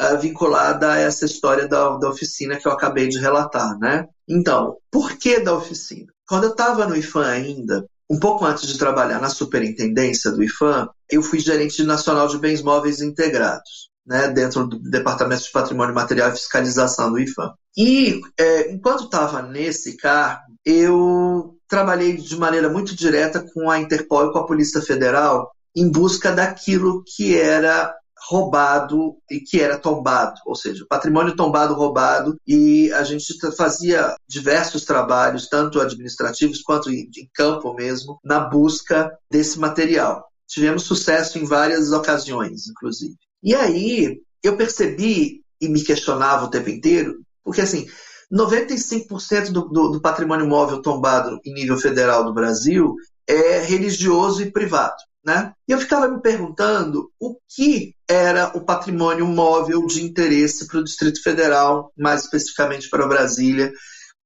uh, 0.00 0.02
ah, 0.04 0.14
vinculada 0.14 0.92
a 0.92 0.98
essa 0.98 1.26
história 1.26 1.68
da, 1.68 1.96
da 1.98 2.08
oficina 2.08 2.56
que 2.56 2.66
eu 2.66 2.72
acabei 2.72 3.08
de 3.08 3.18
relatar, 3.18 3.78
né? 3.78 4.06
Então, 4.26 4.76
por 4.90 5.18
que 5.18 5.40
da 5.40 5.52
oficina? 5.54 6.06
Quando 6.26 6.44
eu 6.44 6.50
estava 6.50 6.86
no 6.86 6.96
IFAM 6.96 7.26
ainda, 7.26 7.84
um 8.10 8.18
pouco 8.18 8.44
antes 8.44 8.66
de 8.66 8.78
trabalhar 8.78 9.20
na 9.20 9.28
superintendência 9.28 10.30
do 10.30 10.42
IFAM, 10.42 10.88
eu 11.10 11.22
fui 11.22 11.38
gerente 11.40 11.82
nacional 11.82 12.26
de 12.28 12.38
bens 12.38 12.62
móveis 12.62 13.02
integrados, 13.02 13.87
né, 14.08 14.28
dentro 14.28 14.66
do 14.66 14.78
Departamento 14.78 15.42
de 15.42 15.52
Patrimônio 15.52 15.94
Material 15.94 16.30
e 16.30 16.32
Fiscalização 16.32 17.12
do 17.12 17.18
IFAM. 17.18 17.52
E 17.76 18.20
é, 18.38 18.72
enquanto 18.72 19.04
estava 19.04 19.42
nesse 19.42 19.96
cargo, 19.96 20.42
eu 20.64 21.54
trabalhei 21.68 22.16
de 22.16 22.36
maneira 22.36 22.70
muito 22.70 22.96
direta 22.96 23.44
com 23.52 23.70
a 23.70 23.78
Interpol 23.78 24.26
e 24.26 24.32
com 24.32 24.38
a 24.38 24.46
Polícia 24.46 24.80
Federal 24.80 25.50
em 25.76 25.90
busca 25.90 26.32
daquilo 26.32 27.04
que 27.06 27.38
era 27.38 27.94
roubado 28.28 29.16
e 29.30 29.40
que 29.40 29.60
era 29.60 29.78
tombado, 29.78 30.40
ou 30.44 30.56
seja, 30.56 30.84
patrimônio 30.88 31.36
tombado, 31.36 31.74
roubado, 31.74 32.36
e 32.46 32.92
a 32.92 33.04
gente 33.04 33.24
fazia 33.56 34.16
diversos 34.28 34.84
trabalhos, 34.84 35.48
tanto 35.48 35.80
administrativos 35.80 36.60
quanto 36.60 36.90
em 36.90 37.08
campo 37.32 37.72
mesmo, 37.74 38.18
na 38.24 38.40
busca 38.40 39.10
desse 39.30 39.58
material. 39.58 40.26
Tivemos 40.48 40.82
sucesso 40.82 41.38
em 41.38 41.44
várias 41.44 41.92
ocasiões, 41.92 42.66
inclusive. 42.68 43.14
E 43.42 43.54
aí 43.54 44.20
eu 44.42 44.56
percebi 44.56 45.42
e 45.60 45.68
me 45.68 45.82
questionava 45.82 46.44
o 46.44 46.50
tempo 46.50 46.70
inteiro, 46.70 47.20
porque 47.44 47.60
assim, 47.60 47.86
95% 48.32 49.50
do, 49.50 49.68
do, 49.68 49.88
do 49.92 50.00
patrimônio 50.00 50.46
móvel 50.46 50.82
tombado 50.82 51.40
em 51.44 51.54
nível 51.54 51.78
federal 51.78 52.24
do 52.24 52.34
Brasil 52.34 52.94
é 53.26 53.60
religioso 53.60 54.42
e 54.42 54.50
privado. 54.50 54.96
Né? 55.24 55.52
E 55.68 55.72
eu 55.72 55.78
ficava 55.78 56.08
me 56.08 56.22
perguntando 56.22 57.10
o 57.20 57.36
que 57.48 57.94
era 58.08 58.56
o 58.56 58.64
patrimônio 58.64 59.26
móvel 59.26 59.84
de 59.86 60.02
interesse 60.02 60.66
para 60.66 60.78
o 60.78 60.84
Distrito 60.84 61.22
Federal, 61.22 61.92
mais 61.96 62.22
especificamente 62.22 62.88
para 62.88 63.06
Brasília, 63.06 63.72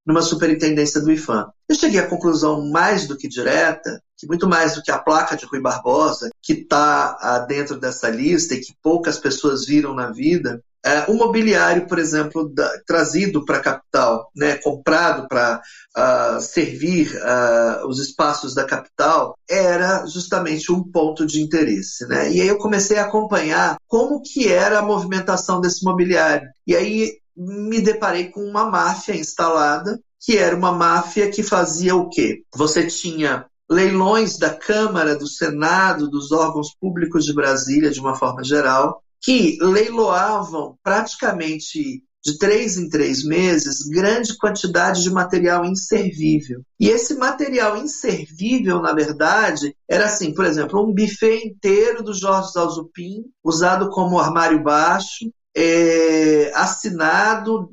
numa 0.05 0.21
superintendência 0.21 1.01
do 1.01 1.11
IFAM. 1.11 1.47
Eu 1.69 1.75
cheguei 1.75 1.99
à 1.99 2.07
conclusão 2.07 2.69
mais 2.69 3.07
do 3.07 3.17
que 3.17 3.27
direta, 3.27 4.01
que 4.17 4.27
muito 4.27 4.47
mais 4.47 4.75
do 4.75 4.81
que 4.81 4.91
a 4.91 4.99
placa 4.99 5.35
de 5.35 5.45
Rui 5.45 5.61
Barbosa, 5.61 6.29
que 6.41 6.53
está 6.53 7.17
ah, 7.19 7.39
dentro 7.39 7.79
dessa 7.79 8.09
lista 8.09 8.53
e 8.53 8.59
que 8.59 8.73
poucas 8.81 9.17
pessoas 9.17 9.65
viram 9.65 9.93
na 9.93 10.11
vida, 10.11 10.61
é, 10.85 11.09
o 11.09 11.13
mobiliário, 11.13 11.87
por 11.87 11.97
exemplo, 11.97 12.49
da, 12.53 12.69
trazido 12.85 13.45
para 13.45 13.57
a 13.57 13.61
capital, 13.61 14.29
né, 14.35 14.57
comprado 14.57 15.29
para 15.29 15.55
uh, 15.55 15.61
ah, 15.95 16.39
servir 16.41 17.09
uh, 17.15 17.87
os 17.87 17.99
espaços 18.01 18.53
da 18.53 18.65
capital, 18.65 19.33
era 19.49 20.05
justamente 20.05 20.73
um 20.73 20.83
ponto 20.83 21.25
de 21.25 21.41
interesse. 21.41 22.05
Né? 22.05 22.33
E 22.33 22.41
aí 22.41 22.47
eu 22.49 22.57
comecei 22.57 22.97
a 22.97 23.05
acompanhar 23.05 23.77
como 23.87 24.21
que 24.21 24.51
era 24.51 24.79
a 24.79 24.85
movimentação 24.85 25.61
desse 25.61 25.85
mobiliário. 25.85 26.49
E 26.67 26.75
aí 26.75 27.13
me 27.35 27.81
deparei 27.81 28.29
com 28.29 28.41
uma 28.41 28.65
máfia 28.69 29.15
instalada, 29.15 29.99
que 30.19 30.37
era 30.37 30.55
uma 30.55 30.71
máfia 30.71 31.29
que 31.29 31.43
fazia 31.43 31.95
o 31.95 32.09
quê? 32.09 32.43
Você 32.55 32.87
tinha 32.87 33.45
leilões 33.69 34.37
da 34.37 34.53
Câmara, 34.53 35.15
do 35.15 35.27
Senado, 35.27 36.09
dos 36.09 36.31
órgãos 36.31 36.73
públicos 36.79 37.25
de 37.25 37.33
Brasília, 37.33 37.91
de 37.91 37.99
uma 37.99 38.15
forma 38.15 38.43
geral, 38.43 39.01
que 39.21 39.57
leiloavam 39.61 40.77
praticamente 40.83 42.03
de 42.25 42.37
três 42.37 42.77
em 42.77 42.87
três 42.87 43.23
meses 43.23 43.85
grande 43.89 44.37
quantidade 44.37 45.03
de 45.03 45.09
material 45.09 45.65
inservível. 45.65 46.61
E 46.79 46.87
esse 46.87 47.15
material 47.15 47.75
inservível, 47.75 48.81
na 48.81 48.93
verdade, 48.93 49.75
era 49.89 50.05
assim, 50.05 50.33
por 50.33 50.45
exemplo, 50.45 50.81
um 50.81 50.93
buffet 50.93 51.45
inteiro 51.45 52.01
do 52.01 52.13
Jorge 52.13 52.53
Zalzupin, 52.53 53.25
usado 53.43 53.89
como 53.89 54.19
armário 54.19 54.63
baixo, 54.63 55.29
é, 55.55 56.51
assinado 56.55 57.69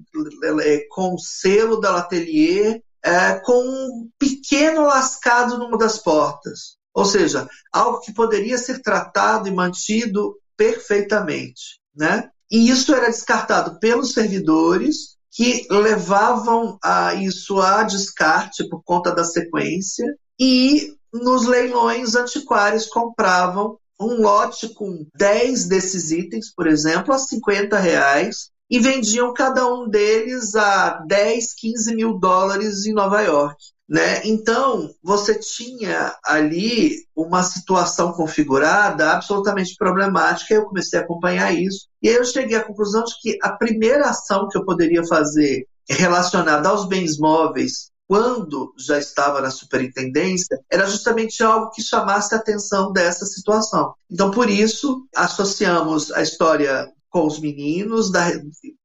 é, 0.63 0.87
com 0.91 1.15
o 1.15 1.19
selo 1.19 1.81
da 1.81 1.91
Latelier, 1.91 2.83
é, 3.03 3.35
com 3.41 3.63
um 3.63 4.11
pequeno 4.19 4.83
lascado 4.83 5.59
numa 5.59 5.79
das 5.79 5.99
portas. 5.99 6.79
Ou 6.93 7.05
seja, 7.05 7.49
algo 7.73 8.01
que 8.01 8.13
poderia 8.13 8.59
ser 8.59 8.83
tratado 8.83 9.49
e 9.49 9.53
mantido 9.53 10.37
perfeitamente, 10.57 11.81
né? 11.95 12.29
E 12.51 12.69
isso 12.69 12.93
era 12.93 13.07
descartado 13.07 13.79
pelos 13.79 14.13
servidores 14.13 15.17
que 15.31 15.67
levavam 15.71 16.77
a 16.83 17.15
isso 17.15 17.61
a 17.61 17.85
descarte 17.85 18.69
por 18.69 18.83
conta 18.83 19.15
da 19.15 19.23
sequência 19.23 20.05
e 20.39 20.93
nos 21.13 21.47
leilões 21.47 22.17
antiquários 22.17 22.87
compravam 22.87 23.79
um 24.01 24.23
lote 24.23 24.73
com 24.75 25.07
10 25.15 25.69
desses 25.69 26.11
itens, 26.11 26.53
por 26.55 26.67
exemplo, 26.67 27.13
a 27.13 27.19
50 27.19 27.79
reais 27.79 28.51
e 28.71 28.79
vendiam 28.79 29.35
cada 29.35 29.67
um 29.67 29.89
deles 29.89 30.55
a 30.55 31.03
10, 31.07 31.55
15 31.55 31.95
mil 31.95 32.19
dólares 32.19 32.87
em 32.87 32.95
Nova 32.95 33.21
York. 33.21 33.57
Né? 33.89 34.25
Então, 34.25 34.89
você 35.03 35.37
tinha 35.37 36.17
ali 36.25 37.05
uma 37.15 37.43
situação 37.43 38.13
configurada 38.13 39.11
absolutamente 39.11 39.75
problemática, 39.77 40.55
eu 40.55 40.67
comecei 40.67 41.01
a 41.01 41.03
acompanhar 41.03 41.53
isso. 41.53 41.89
E 42.01 42.09
aí 42.09 42.15
eu 42.15 42.25
cheguei 42.25 42.57
à 42.57 42.65
conclusão 42.65 43.03
de 43.03 43.15
que 43.21 43.37
a 43.43 43.51
primeira 43.51 44.09
ação 44.09 44.49
que 44.49 44.57
eu 44.57 44.65
poderia 44.65 45.05
fazer 45.05 45.67
relacionada 45.89 46.69
aos 46.69 46.87
bens 46.87 47.19
móveis, 47.19 47.90
quando 48.11 48.75
já 48.77 48.99
estava 48.99 49.41
na 49.41 49.53
superintendência, 49.53 50.59
era 50.69 50.85
justamente 50.85 51.45
algo 51.45 51.71
que 51.71 51.81
chamasse 51.81 52.35
a 52.35 52.39
atenção 52.39 52.93
dessa 52.93 53.25
situação. 53.25 53.95
Então, 54.11 54.33
por 54.33 54.51
isso, 54.51 55.07
associamos 55.15 56.11
a 56.11 56.21
história 56.21 56.89
com 57.09 57.25
os 57.25 57.39
meninos, 57.39 58.11
da, 58.11 58.29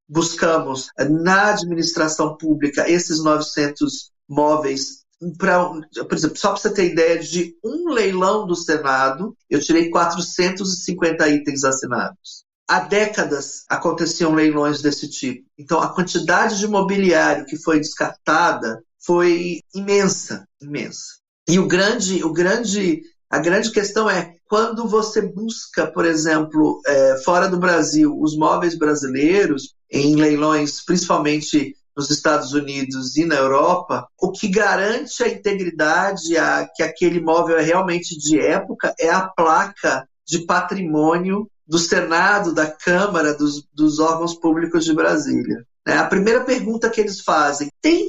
buscamos 0.08 0.90
na 1.10 1.54
administração 1.54 2.38
pública 2.38 2.88
esses 2.88 3.24
900 3.24 4.12
móveis. 4.30 5.04
Pra, 5.40 5.70
por 5.70 6.14
exemplo, 6.14 6.38
só 6.38 6.50
para 6.50 6.62
você 6.62 6.70
ter 6.72 6.92
ideia 6.92 7.18
de 7.18 7.58
um 7.64 7.90
leilão 7.90 8.46
do 8.46 8.56
Senado, 8.56 9.36
eu 9.50 9.60
tirei 9.60 9.90
450 9.90 11.28
itens 11.30 11.64
assinados. 11.64 12.46
Há 12.68 12.82
décadas 12.82 13.64
aconteciam 13.70 14.36
leilões 14.36 14.84
desse 14.84 15.10
tipo. 15.10 15.48
Então, 15.58 15.82
a 15.82 15.92
quantidade 15.92 16.60
de 16.60 16.68
mobiliário 16.68 17.48
que 17.48 17.58
foi 17.58 17.80
descartada 17.80 18.84
foi 19.06 19.60
imensa, 19.74 20.46
imensa. 20.62 21.18
E 21.48 21.60
o 21.60 21.68
grande, 21.68 22.24
o 22.24 22.34
grande 22.34 23.02
A 23.30 23.40
grande 23.40 23.72
questão 23.72 24.10
é 24.10 24.34
quando 24.48 24.88
você 24.88 25.22
busca, 25.22 25.88
por 25.88 26.06
exemplo, 26.06 26.80
é, 26.86 27.18
fora 27.24 27.50
do 27.50 27.58
Brasil, 27.58 28.16
os 28.20 28.38
móveis 28.38 28.78
brasileiros 28.78 29.74
em 29.92 30.16
leilões, 30.16 30.84
principalmente 30.84 31.76
nos 31.98 32.10
Estados 32.12 32.54
Unidos 32.54 33.16
e 33.16 33.26
na 33.26 33.36
Europa, 33.36 34.08
o 34.20 34.32
que 34.32 34.48
garante 34.48 35.24
a 35.24 35.30
integridade, 35.30 36.38
a, 36.38 36.68
que 36.74 36.84
aquele 36.84 37.20
imóvel 37.20 37.58
é 37.58 37.62
realmente 37.62 38.18
de 38.18 38.40
época, 38.40 38.94
é 39.00 39.10
a 39.10 39.28
placa 39.28 40.08
de 40.28 40.46
patrimônio 40.46 41.50
do 41.66 41.80
Senado, 41.80 42.54
da 42.54 42.70
Câmara, 42.70 43.34
dos, 43.34 43.66
dos 43.74 44.00
órgãos 44.00 44.36
públicos 44.36 44.84
de 44.86 44.94
Brasília. 44.94 45.66
É, 45.88 45.98
a 45.98 46.06
primeira 46.06 46.44
pergunta 46.44 46.90
que 46.90 47.02
eles 47.02 47.22
fazem: 47.22 47.70
tem 47.82 48.08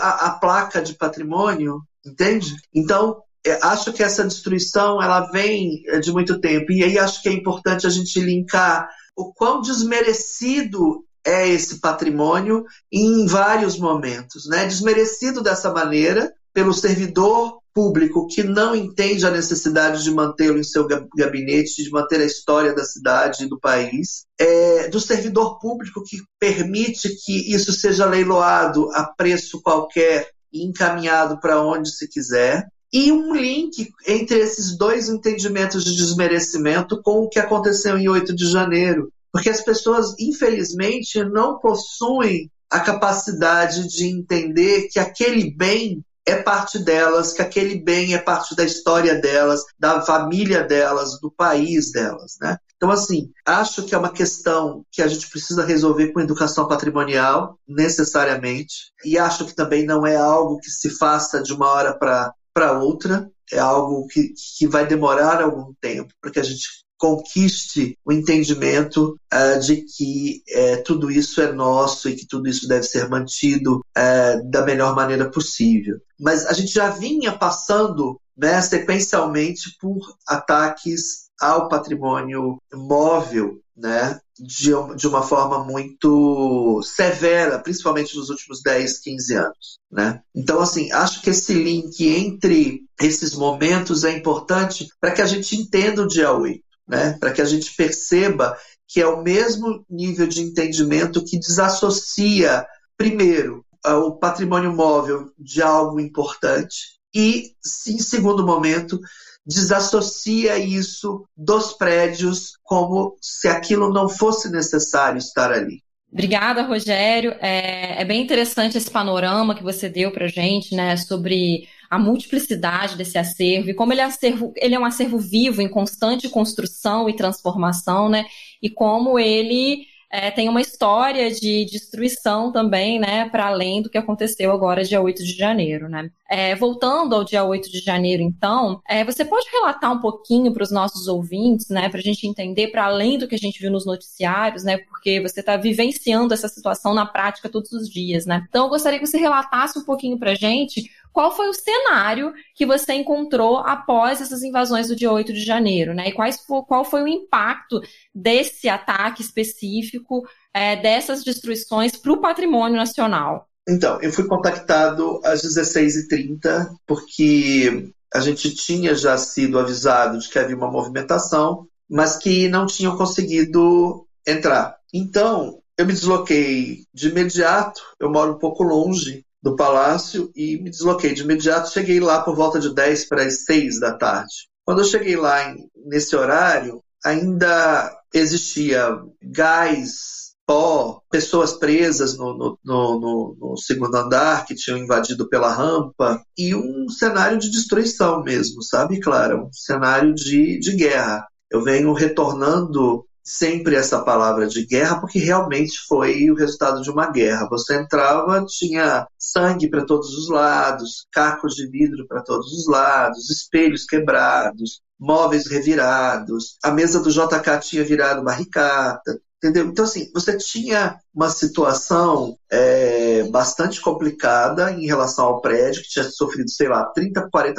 a, 0.00 0.26
a 0.26 0.30
placa 0.38 0.80
de 0.80 0.94
patrimônio? 0.94 1.82
Entende? 2.04 2.54
Então, 2.74 3.20
é, 3.44 3.58
acho 3.62 3.92
que 3.92 4.02
essa 4.02 4.24
destruição 4.24 5.02
ela 5.02 5.30
vem 5.30 5.82
é, 5.86 5.98
de 5.98 6.12
muito 6.12 6.40
tempo. 6.40 6.72
E 6.72 6.82
aí 6.82 6.98
acho 6.98 7.22
que 7.22 7.28
é 7.28 7.32
importante 7.32 7.86
a 7.86 7.90
gente 7.90 8.20
linkar 8.20 8.88
o 9.16 9.32
quão 9.32 9.60
desmerecido 9.60 11.04
é 11.24 11.48
esse 11.48 11.80
patrimônio 11.80 12.64
em 12.92 13.26
vários 13.26 13.78
momentos, 13.78 14.46
né? 14.46 14.66
Desmerecido 14.66 15.42
dessa 15.42 15.72
maneira 15.72 16.32
pelo 16.56 16.72
servidor 16.72 17.58
público 17.74 18.26
que 18.26 18.42
não 18.42 18.74
entende 18.74 19.26
a 19.26 19.30
necessidade 19.30 20.02
de 20.02 20.10
mantê-lo 20.10 20.58
em 20.58 20.64
seu 20.64 20.88
gabinete, 21.14 21.84
de 21.84 21.90
manter 21.90 22.18
a 22.18 22.24
história 22.24 22.74
da 22.74 22.82
cidade 22.82 23.44
e 23.44 23.46
do 23.46 23.60
país, 23.60 24.24
é, 24.40 24.88
do 24.88 24.98
servidor 24.98 25.58
público 25.58 26.02
que 26.02 26.16
permite 26.40 27.10
que 27.22 27.52
isso 27.54 27.74
seja 27.74 28.06
leiloado 28.06 28.90
a 28.94 29.04
preço 29.04 29.60
qualquer 29.60 30.30
e 30.50 30.64
encaminhado 30.64 31.38
para 31.40 31.60
onde 31.60 31.94
se 31.94 32.08
quiser, 32.08 32.66
e 32.90 33.12
um 33.12 33.34
link 33.34 33.90
entre 34.06 34.38
esses 34.38 34.78
dois 34.78 35.10
entendimentos 35.10 35.84
de 35.84 35.94
desmerecimento 35.94 37.02
com 37.02 37.24
o 37.24 37.28
que 37.28 37.38
aconteceu 37.38 37.98
em 37.98 38.08
8 38.08 38.34
de 38.34 38.50
janeiro, 38.50 39.12
porque 39.30 39.50
as 39.50 39.60
pessoas, 39.60 40.14
infelizmente, 40.18 41.22
não 41.22 41.58
possuem 41.58 42.50
a 42.70 42.80
capacidade 42.80 43.86
de 43.88 44.06
entender 44.06 44.88
que 44.90 44.98
aquele 44.98 45.54
bem 45.54 46.02
é 46.26 46.36
parte 46.42 46.78
delas, 46.78 47.32
que 47.32 47.40
aquele 47.40 47.78
bem 47.78 48.14
é 48.14 48.18
parte 48.18 48.56
da 48.56 48.64
história 48.64 49.14
delas, 49.14 49.62
da 49.78 50.02
família 50.02 50.64
delas, 50.64 51.20
do 51.20 51.30
país 51.30 51.92
delas, 51.92 52.36
né? 52.40 52.58
Então, 52.76 52.90
assim, 52.90 53.30
acho 53.46 53.84
que 53.84 53.94
é 53.94 53.98
uma 53.98 54.12
questão 54.12 54.84
que 54.90 55.00
a 55.00 55.06
gente 55.06 55.30
precisa 55.30 55.64
resolver 55.64 56.12
com 56.12 56.20
educação 56.20 56.68
patrimonial, 56.68 57.58
necessariamente, 57.66 58.92
e 59.04 59.16
acho 59.16 59.46
que 59.46 59.54
também 59.54 59.86
não 59.86 60.06
é 60.06 60.16
algo 60.16 60.58
que 60.58 60.68
se 60.68 60.90
faça 60.90 61.42
de 61.42 61.54
uma 61.54 61.68
hora 61.68 61.96
para 61.96 62.72
outra, 62.78 63.30
é 63.50 63.58
algo 63.58 64.06
que, 64.08 64.34
que 64.58 64.66
vai 64.66 64.86
demorar 64.86 65.40
algum 65.40 65.72
tempo 65.80 66.12
para 66.20 66.32
que 66.32 66.40
a 66.40 66.42
gente 66.42 66.84
conquiste 66.98 67.96
o 68.04 68.12
entendimento 68.12 69.18
uh, 69.32 69.60
de 69.60 69.82
que 69.82 70.42
uh, 70.50 70.82
tudo 70.84 71.10
isso 71.10 71.40
é 71.40 71.52
nosso 71.52 72.08
e 72.08 72.16
que 72.16 72.26
tudo 72.26 72.48
isso 72.48 72.66
deve 72.66 72.84
ser 72.84 73.08
mantido 73.08 73.76
uh, 73.78 74.50
da 74.50 74.64
melhor 74.64 74.94
maneira 74.94 75.30
possível. 75.30 75.98
Mas 76.18 76.46
a 76.46 76.52
gente 76.52 76.72
já 76.72 76.90
vinha 76.90 77.32
passando 77.32 78.20
né, 78.36 78.60
sequencialmente 78.60 79.76
por 79.80 79.98
ataques 80.26 81.26
ao 81.40 81.68
patrimônio 81.68 82.58
móvel, 82.72 83.60
né, 83.76 84.18
de, 84.38 84.70
de 84.96 85.06
uma 85.06 85.22
forma 85.22 85.62
muito 85.62 86.80
severa, 86.82 87.58
principalmente 87.58 88.16
nos 88.16 88.30
últimos 88.30 88.62
10, 88.62 88.98
15 89.00 89.34
anos. 89.34 89.78
Né? 89.90 90.20
Então, 90.34 90.60
assim, 90.60 90.90
acho 90.92 91.20
que 91.22 91.30
esse 91.30 91.52
link 91.52 92.06
entre 92.06 92.80
esses 93.00 93.34
momentos 93.34 94.04
é 94.04 94.12
importante 94.12 94.88
para 94.98 95.10
que 95.10 95.20
a 95.20 95.26
gente 95.26 95.56
entenda 95.56 96.02
o 96.02 96.08
dia 96.08 96.32
8 96.32 96.65
né? 96.86 97.16
para 97.18 97.32
que 97.32 97.42
a 97.42 97.44
gente 97.44 97.74
perceba 97.74 98.56
que 98.88 99.00
é 99.00 99.06
o 99.06 99.22
mesmo 99.22 99.84
nível 99.90 100.26
de 100.26 100.40
entendimento 100.40 101.24
que 101.24 101.38
desassocia, 101.38 102.64
primeiro, 102.96 103.64
o 103.84 104.12
patrimônio 104.12 104.72
móvel 104.72 105.30
de 105.38 105.62
algo 105.62 106.00
importante 106.00 106.96
e, 107.14 107.52
em 107.88 107.98
segundo 107.98 108.44
momento, 108.44 109.00
desassocia 109.46 110.58
isso 110.58 111.24
dos 111.36 111.72
prédios 111.72 112.58
como 112.62 113.16
se 113.20 113.48
aquilo 113.48 113.92
não 113.92 114.08
fosse 114.08 114.50
necessário 114.50 115.18
estar 115.18 115.52
ali. 115.52 115.82
Obrigada, 116.12 116.62
Rogério. 116.62 117.34
É, 117.40 118.00
é 118.00 118.04
bem 118.04 118.22
interessante 118.22 118.78
esse 118.78 118.90
panorama 118.90 119.54
que 119.54 119.62
você 119.62 119.88
deu 119.88 120.10
para 120.10 120.28
gente, 120.28 120.74
né, 120.74 120.96
sobre 120.96 121.68
a 121.90 121.98
multiplicidade 121.98 122.96
desse 122.96 123.18
acervo 123.18 123.70
e 123.70 123.74
como 123.74 123.92
ele 123.92 124.00
é, 124.00 124.04
acervo, 124.04 124.52
ele 124.56 124.74
é 124.74 124.78
um 124.78 124.84
acervo 124.84 125.18
vivo 125.18 125.62
em 125.62 125.68
constante 125.68 126.28
construção 126.28 127.08
e 127.08 127.16
transformação, 127.16 128.08
né? 128.08 128.26
E 128.62 128.70
como 128.70 129.18
ele 129.18 129.86
é, 130.10 130.30
tem 130.30 130.48
uma 130.48 130.60
história 130.60 131.30
de 131.30 131.64
destruição 131.64 132.52
também, 132.52 132.98
né, 132.98 133.28
para 133.28 133.46
além 133.46 133.82
do 133.82 133.90
que 133.90 133.98
aconteceu 133.98 134.52
agora 134.52 134.84
dia 134.84 135.00
8 135.00 135.22
de 135.24 135.36
janeiro, 135.36 135.88
né. 135.88 136.10
É, 136.28 136.54
voltando 136.54 137.14
ao 137.14 137.24
dia 137.24 137.44
8 137.44 137.70
de 137.70 137.80
janeiro, 137.80 138.22
então, 138.22 138.80
é, 138.88 139.04
você 139.04 139.24
pode 139.24 139.46
relatar 139.50 139.92
um 139.92 140.00
pouquinho 140.00 140.52
para 140.52 140.62
os 140.62 140.70
nossos 140.70 141.06
ouvintes, 141.06 141.68
né, 141.68 141.88
para 141.88 141.98
a 141.98 142.02
gente 142.02 142.26
entender, 142.26 142.68
para 142.68 142.86
além 142.86 143.18
do 143.18 143.28
que 143.28 143.34
a 143.34 143.38
gente 143.38 143.60
viu 143.60 143.70
nos 143.70 143.84
noticiários, 143.84 144.64
né, 144.64 144.78
porque 144.78 145.20
você 145.20 145.40
está 145.40 145.56
vivenciando 145.56 146.32
essa 146.32 146.48
situação 146.48 146.94
na 146.94 147.06
prática 147.06 147.48
todos 147.48 147.72
os 147.72 147.88
dias, 147.88 148.26
né. 148.26 148.44
Então, 148.48 148.64
eu 148.64 148.70
gostaria 148.70 148.98
que 148.98 149.06
você 149.06 149.18
relatasse 149.18 149.78
um 149.78 149.84
pouquinho 149.84 150.18
para 150.18 150.32
a 150.32 150.36
gente 150.36 150.90
qual 151.16 151.34
foi 151.34 151.48
o 151.48 151.54
cenário 151.54 152.34
que 152.54 152.66
você 152.66 152.92
encontrou 152.92 153.56
após 153.56 154.20
essas 154.20 154.42
invasões 154.42 154.88
do 154.88 154.94
dia 154.94 155.10
8 155.10 155.32
de 155.32 155.42
janeiro, 155.42 155.94
né? 155.94 156.10
E 156.10 156.12
quais, 156.12 156.36
qual 156.46 156.84
foi 156.84 157.02
o 157.02 157.08
impacto 157.08 157.80
desse 158.14 158.68
ataque 158.68 159.22
específico, 159.22 160.28
é, 160.52 160.76
dessas 160.76 161.24
destruições 161.24 161.96
para 161.96 162.12
o 162.12 162.20
patrimônio 162.20 162.76
nacional? 162.76 163.48
Então, 163.66 163.98
eu 164.02 164.12
fui 164.12 164.26
contactado 164.26 165.18
às 165.24 165.40
16h30, 165.40 166.68
porque 166.86 167.90
a 168.14 168.20
gente 168.20 168.54
tinha 168.54 168.94
já 168.94 169.16
sido 169.16 169.58
avisado 169.58 170.18
de 170.18 170.28
que 170.28 170.38
havia 170.38 170.54
uma 170.54 170.70
movimentação, 170.70 171.66
mas 171.88 172.18
que 172.18 172.46
não 172.46 172.66
tinham 172.66 172.94
conseguido 172.94 174.06
entrar. 174.26 174.76
Então, 174.92 175.62
eu 175.78 175.86
me 175.86 175.94
desloquei 175.94 176.80
de 176.92 177.08
imediato, 177.08 177.80
eu 177.98 178.10
moro 178.10 178.34
um 178.34 178.38
pouco 178.38 178.62
longe 178.62 179.24
do 179.46 179.54
palácio 179.54 180.32
e 180.34 180.60
me 180.60 180.68
desloquei 180.68 181.14
de 181.14 181.22
imediato. 181.22 181.70
Cheguei 181.70 182.00
lá 182.00 182.20
por 182.20 182.34
volta 182.34 182.58
de 182.58 182.74
10 182.74 183.08
para 183.08 183.22
as 183.22 183.44
6 183.44 183.78
da 183.78 183.94
tarde. 183.94 184.48
Quando 184.64 184.80
eu 184.80 184.84
cheguei 184.84 185.14
lá 185.14 185.54
nesse 185.86 186.16
horário, 186.16 186.82
ainda 187.04 187.96
existia 188.12 188.98
gás, 189.22 190.34
pó, 190.44 191.00
pessoas 191.08 191.52
presas 191.52 192.18
no, 192.18 192.36
no, 192.36 192.58
no, 192.64 193.36
no, 193.38 193.56
segundo 193.56 193.94
andar 193.94 194.44
que 194.44 194.56
tinham 194.56 194.78
invadido 194.78 195.28
pela 195.28 195.52
rampa 195.52 196.20
e 196.36 196.52
um 196.52 196.88
cenário 196.88 197.38
de 197.38 197.48
destruição 197.48 198.24
mesmo, 198.24 198.64
sabe, 198.64 198.98
Clara? 198.98 199.36
Um 199.36 199.52
cenário 199.52 200.12
de, 200.12 200.58
de 200.58 200.74
guerra. 200.74 201.24
Eu 201.48 201.62
venho 201.62 201.92
retornando 201.92 203.06
sempre 203.26 203.74
essa 203.74 204.04
palavra 204.04 204.46
de 204.46 204.64
guerra, 204.64 205.00
porque 205.00 205.18
realmente 205.18 205.80
foi 205.88 206.30
o 206.30 206.36
resultado 206.36 206.80
de 206.80 206.88
uma 206.88 207.10
guerra. 207.10 207.48
Você 207.50 207.74
entrava, 207.76 208.46
tinha 208.46 209.04
sangue 209.18 209.68
para 209.68 209.84
todos 209.84 210.16
os 210.16 210.30
lados, 210.30 211.08
cacos 211.10 211.56
de 211.56 211.68
vidro 211.68 212.06
para 212.06 212.22
todos 212.22 212.52
os 212.52 212.68
lados, 212.68 213.28
espelhos 213.28 213.84
quebrados, 213.84 214.80
móveis 214.98 215.48
revirados, 215.48 216.56
a 216.62 216.70
mesa 216.70 217.00
do 217.00 217.10
JK 217.10 217.58
tinha 217.60 217.84
virado 217.84 218.22
barricada, 218.22 219.20
Entendeu? 219.46 219.66
Então, 219.66 219.84
assim, 219.84 220.10
você 220.12 220.36
tinha 220.36 220.98
uma 221.14 221.30
situação 221.30 222.36
é, 222.50 223.22
bastante 223.30 223.80
complicada 223.80 224.72
em 224.72 224.86
relação 224.86 225.26
ao 225.26 225.40
prédio, 225.40 225.82
que 225.82 225.88
tinha 225.88 226.04
sofrido, 226.04 226.50
sei 226.50 226.68
lá, 226.68 226.92
30%, 226.92 227.28
40% 227.32 227.54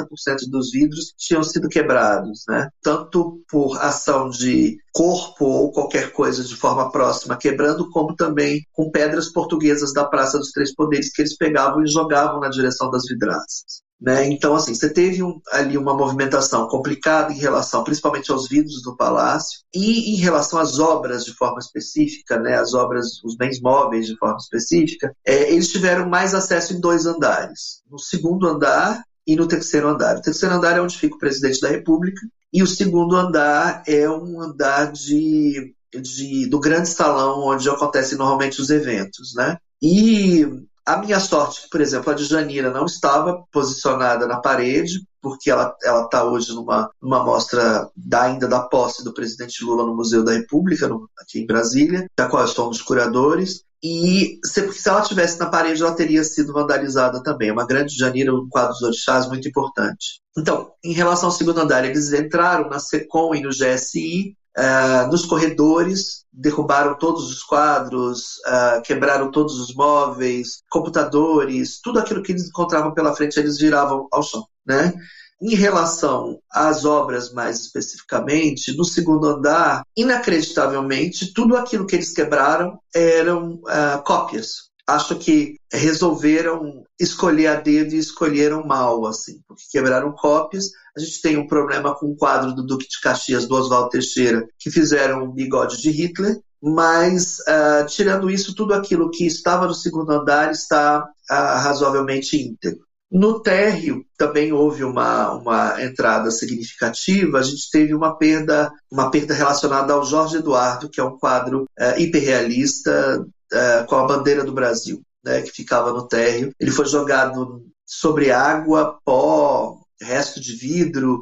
dos 0.50 0.70
vidros 0.70 1.14
tinham 1.16 1.42
sido 1.42 1.68
quebrados, 1.68 2.44
né? 2.46 2.68
Tanto 2.82 3.42
por 3.48 3.78
ação 3.80 4.28
de 4.28 4.76
corpo 4.92 5.46
ou 5.46 5.72
qualquer 5.72 6.12
coisa 6.12 6.44
de 6.44 6.54
forma 6.54 6.92
próxima 6.92 7.36
quebrando, 7.36 7.88
como 7.90 8.14
também 8.14 8.62
com 8.72 8.90
pedras 8.90 9.30
portuguesas 9.32 9.92
da 9.94 10.04
Praça 10.04 10.38
dos 10.38 10.50
Três 10.50 10.74
Poderes 10.74 11.10
que 11.10 11.22
eles 11.22 11.36
pegavam 11.36 11.82
e 11.82 11.88
jogavam 11.88 12.38
na 12.38 12.50
direção 12.50 12.90
das 12.90 13.04
vidraças. 13.08 13.87
Né? 14.00 14.28
Então, 14.28 14.54
assim, 14.54 14.74
você 14.74 14.88
teve 14.88 15.22
um, 15.24 15.40
ali 15.50 15.76
uma 15.76 15.92
movimentação 15.92 16.68
complicada 16.68 17.32
em 17.32 17.38
relação 17.38 17.82
principalmente 17.82 18.30
aos 18.30 18.48
vidros 18.48 18.80
do 18.80 18.96
palácio 18.96 19.60
e 19.74 20.14
em 20.14 20.16
relação 20.16 20.60
às 20.60 20.78
obras 20.78 21.24
de 21.24 21.34
forma 21.34 21.58
específica, 21.58 22.38
né? 22.38 22.54
as 22.54 22.74
obras, 22.74 23.22
os 23.24 23.36
bens 23.36 23.60
móveis 23.60 24.06
de 24.06 24.16
forma 24.16 24.36
específica, 24.38 25.12
é, 25.26 25.52
eles 25.52 25.72
tiveram 25.72 26.08
mais 26.08 26.32
acesso 26.32 26.74
em 26.74 26.80
dois 26.80 27.06
andares. 27.06 27.82
No 27.90 27.98
segundo 27.98 28.46
andar 28.46 29.02
e 29.26 29.34
no 29.34 29.48
terceiro 29.48 29.88
andar. 29.88 30.16
O 30.16 30.22
terceiro 30.22 30.54
andar 30.54 30.76
é 30.76 30.80
onde 30.80 30.96
fica 30.96 31.16
o 31.16 31.18
presidente 31.18 31.60
da 31.60 31.68
República 31.68 32.20
e 32.52 32.62
o 32.62 32.66
segundo 32.66 33.16
andar 33.16 33.82
é 33.86 34.08
um 34.08 34.40
andar 34.40 34.92
de, 34.92 35.74
de 35.92 36.46
do 36.48 36.60
grande 36.60 36.88
salão 36.88 37.40
onde 37.40 37.68
acontecem 37.68 38.16
normalmente 38.16 38.60
os 38.60 38.70
eventos, 38.70 39.34
né? 39.34 39.58
E 39.82 40.46
a 40.88 40.96
minha 40.96 41.20
sorte, 41.20 41.68
por 41.70 41.82
exemplo, 41.82 42.10
a 42.10 42.14
de 42.14 42.24
Janira 42.24 42.70
não 42.70 42.86
estava 42.86 43.44
posicionada 43.52 44.26
na 44.26 44.40
parede, 44.40 45.06
porque 45.20 45.50
ela 45.50 45.76
está 45.82 46.24
hoje 46.24 46.54
numa, 46.54 46.90
numa 47.02 47.22
mostra 47.22 47.90
da, 47.94 48.22
ainda 48.22 48.48
da 48.48 48.60
posse 48.60 49.04
do 49.04 49.12
presidente 49.12 49.62
Lula 49.62 49.84
no 49.84 49.94
Museu 49.94 50.24
da 50.24 50.32
República, 50.32 50.88
no, 50.88 51.06
aqui 51.20 51.40
em 51.40 51.46
Brasília, 51.46 52.06
da 52.16 52.26
qual 52.26 52.42
eu 52.42 52.48
sou 52.48 52.68
um 52.68 52.70
dos 52.70 52.80
curadores. 52.80 53.64
E 53.82 54.38
se, 54.42 54.72
se 54.72 54.88
ela 54.88 55.02
tivesse 55.02 55.38
na 55.38 55.50
parede, 55.50 55.82
ela 55.82 55.94
teria 55.94 56.24
sido 56.24 56.54
vandalizada 56.54 57.22
também. 57.22 57.50
É 57.50 57.52
uma 57.52 57.66
grande 57.66 57.94
janeira, 57.94 58.34
um 58.34 58.48
quadro 58.48 58.72
dos 58.72 58.82
orixás 58.82 59.28
muito 59.28 59.46
importante. 59.46 60.22
Então, 60.38 60.70
em 60.82 60.92
relação 60.92 61.28
ao 61.28 61.34
segundo 61.34 61.60
andar, 61.60 61.84
eles 61.84 62.14
entraram 62.14 62.70
na 62.70 62.78
SECOM 62.78 63.34
e 63.34 63.42
no 63.42 63.50
GSI, 63.50 64.34
uh, 64.58 65.10
nos 65.10 65.24
corredores, 65.24 66.24
derrubaram 66.32 66.98
todos 66.98 67.30
os 67.30 67.42
quadros, 67.42 68.38
uh, 68.46 68.82
quebraram 68.82 69.30
todos 69.30 69.58
os 69.58 69.74
móveis, 69.74 70.62
computadores, 70.68 71.80
tudo 71.80 72.00
aquilo 72.00 72.22
que 72.22 72.32
eles 72.32 72.48
encontravam 72.48 72.92
pela 72.92 73.14
frente, 73.14 73.38
eles 73.38 73.58
viravam 73.58 74.08
ao 74.12 74.22
chão. 74.22 74.44
Né? 74.66 74.92
Em 75.40 75.54
relação 75.54 76.40
às 76.50 76.84
obras 76.84 77.32
mais 77.32 77.60
especificamente, 77.60 78.76
no 78.76 78.84
segundo 78.84 79.28
andar, 79.28 79.82
inacreditavelmente, 79.96 81.32
tudo 81.32 81.56
aquilo 81.56 81.86
que 81.86 81.94
eles 81.94 82.12
quebraram 82.12 82.78
eram 82.94 83.54
uh, 83.54 84.02
cópias. 84.04 84.68
Acho 84.86 85.16
que 85.16 85.56
resolveram 85.72 86.82
escolher 86.98 87.46
a 87.48 87.54
dedo 87.56 87.94
e 87.94 87.98
escolheram 87.98 88.66
mal, 88.66 89.06
assim, 89.06 89.40
porque 89.46 89.64
quebraram 89.70 90.12
cópias. 90.12 90.70
A 90.98 91.00
gente 91.00 91.22
tem 91.22 91.36
um 91.36 91.46
problema 91.46 91.94
com 91.94 92.06
o 92.06 92.16
quadro 92.16 92.52
do 92.52 92.66
Duque 92.66 92.88
de 92.88 93.00
Caxias, 93.00 93.46
do 93.46 93.54
Oswaldo 93.54 93.90
Teixeira, 93.90 94.44
que 94.58 94.68
fizeram 94.68 95.22
um 95.22 95.30
bigode 95.30 95.80
de 95.80 95.90
Hitler, 95.90 96.40
mas 96.60 97.38
uh, 97.40 97.86
tirando 97.86 98.28
isso, 98.28 98.52
tudo 98.52 98.74
aquilo 98.74 99.10
que 99.10 99.24
estava 99.24 99.68
no 99.68 99.74
segundo 99.74 100.10
andar 100.10 100.50
está 100.50 101.04
uh, 101.04 101.32
razoavelmente 101.32 102.36
íntegro. 102.36 102.80
No 103.10 103.40
térreo 103.40 104.04
também 104.18 104.52
houve 104.52 104.82
uma, 104.82 105.34
uma 105.34 105.82
entrada 105.82 106.32
significativa. 106.32 107.38
A 107.38 107.42
gente 107.42 107.70
teve 107.70 107.94
uma 107.94 108.18
perda, 108.18 108.72
uma 108.90 109.08
perda 109.08 109.34
relacionada 109.34 109.92
ao 109.92 110.04
Jorge 110.04 110.38
Eduardo, 110.38 110.90
que 110.90 111.00
é 111.00 111.04
um 111.04 111.16
quadro 111.16 111.62
uh, 111.62 112.00
hiperrealista 112.00 113.24
uh, 113.24 113.86
com 113.86 113.94
a 113.94 114.04
bandeira 114.04 114.42
do 114.42 114.52
Brasil, 114.52 115.00
né, 115.24 115.42
que 115.42 115.52
ficava 115.52 115.92
no 115.92 116.08
térreo. 116.08 116.50
Ele 116.58 116.72
foi 116.72 116.86
jogado 116.86 117.64
sobre 117.86 118.30
água, 118.30 118.98
pó, 119.04 119.77
resto 120.00 120.40
de 120.40 120.54
vidro 120.54 121.20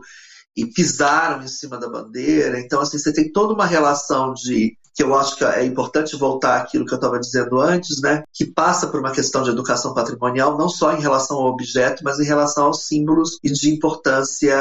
e 0.56 0.66
pisaram 0.66 1.42
em 1.42 1.48
cima 1.48 1.78
da 1.78 1.88
bandeira. 1.88 2.58
Então, 2.58 2.80
assim, 2.80 2.98
você 2.98 3.12
tem 3.12 3.30
toda 3.30 3.52
uma 3.52 3.66
relação 3.66 4.32
de 4.32 4.76
que 4.94 5.02
eu 5.02 5.14
acho 5.14 5.36
que 5.36 5.44
é 5.44 5.62
importante 5.62 6.16
voltar 6.16 6.56
àquilo 6.56 6.86
que 6.86 6.92
eu 6.94 6.96
estava 6.96 7.20
dizendo 7.20 7.60
antes, 7.60 8.00
né, 8.00 8.24
que 8.32 8.46
passa 8.46 8.86
por 8.86 8.98
uma 8.98 9.12
questão 9.12 9.42
de 9.42 9.50
educação 9.50 9.92
patrimonial, 9.92 10.56
não 10.56 10.70
só 10.70 10.94
em 10.94 11.00
relação 11.00 11.36
ao 11.36 11.48
objeto, 11.48 12.02
mas 12.02 12.18
em 12.18 12.24
relação 12.24 12.64
aos 12.64 12.86
símbolos 12.86 13.38
e 13.44 13.52
de 13.52 13.70
importância 13.70 14.56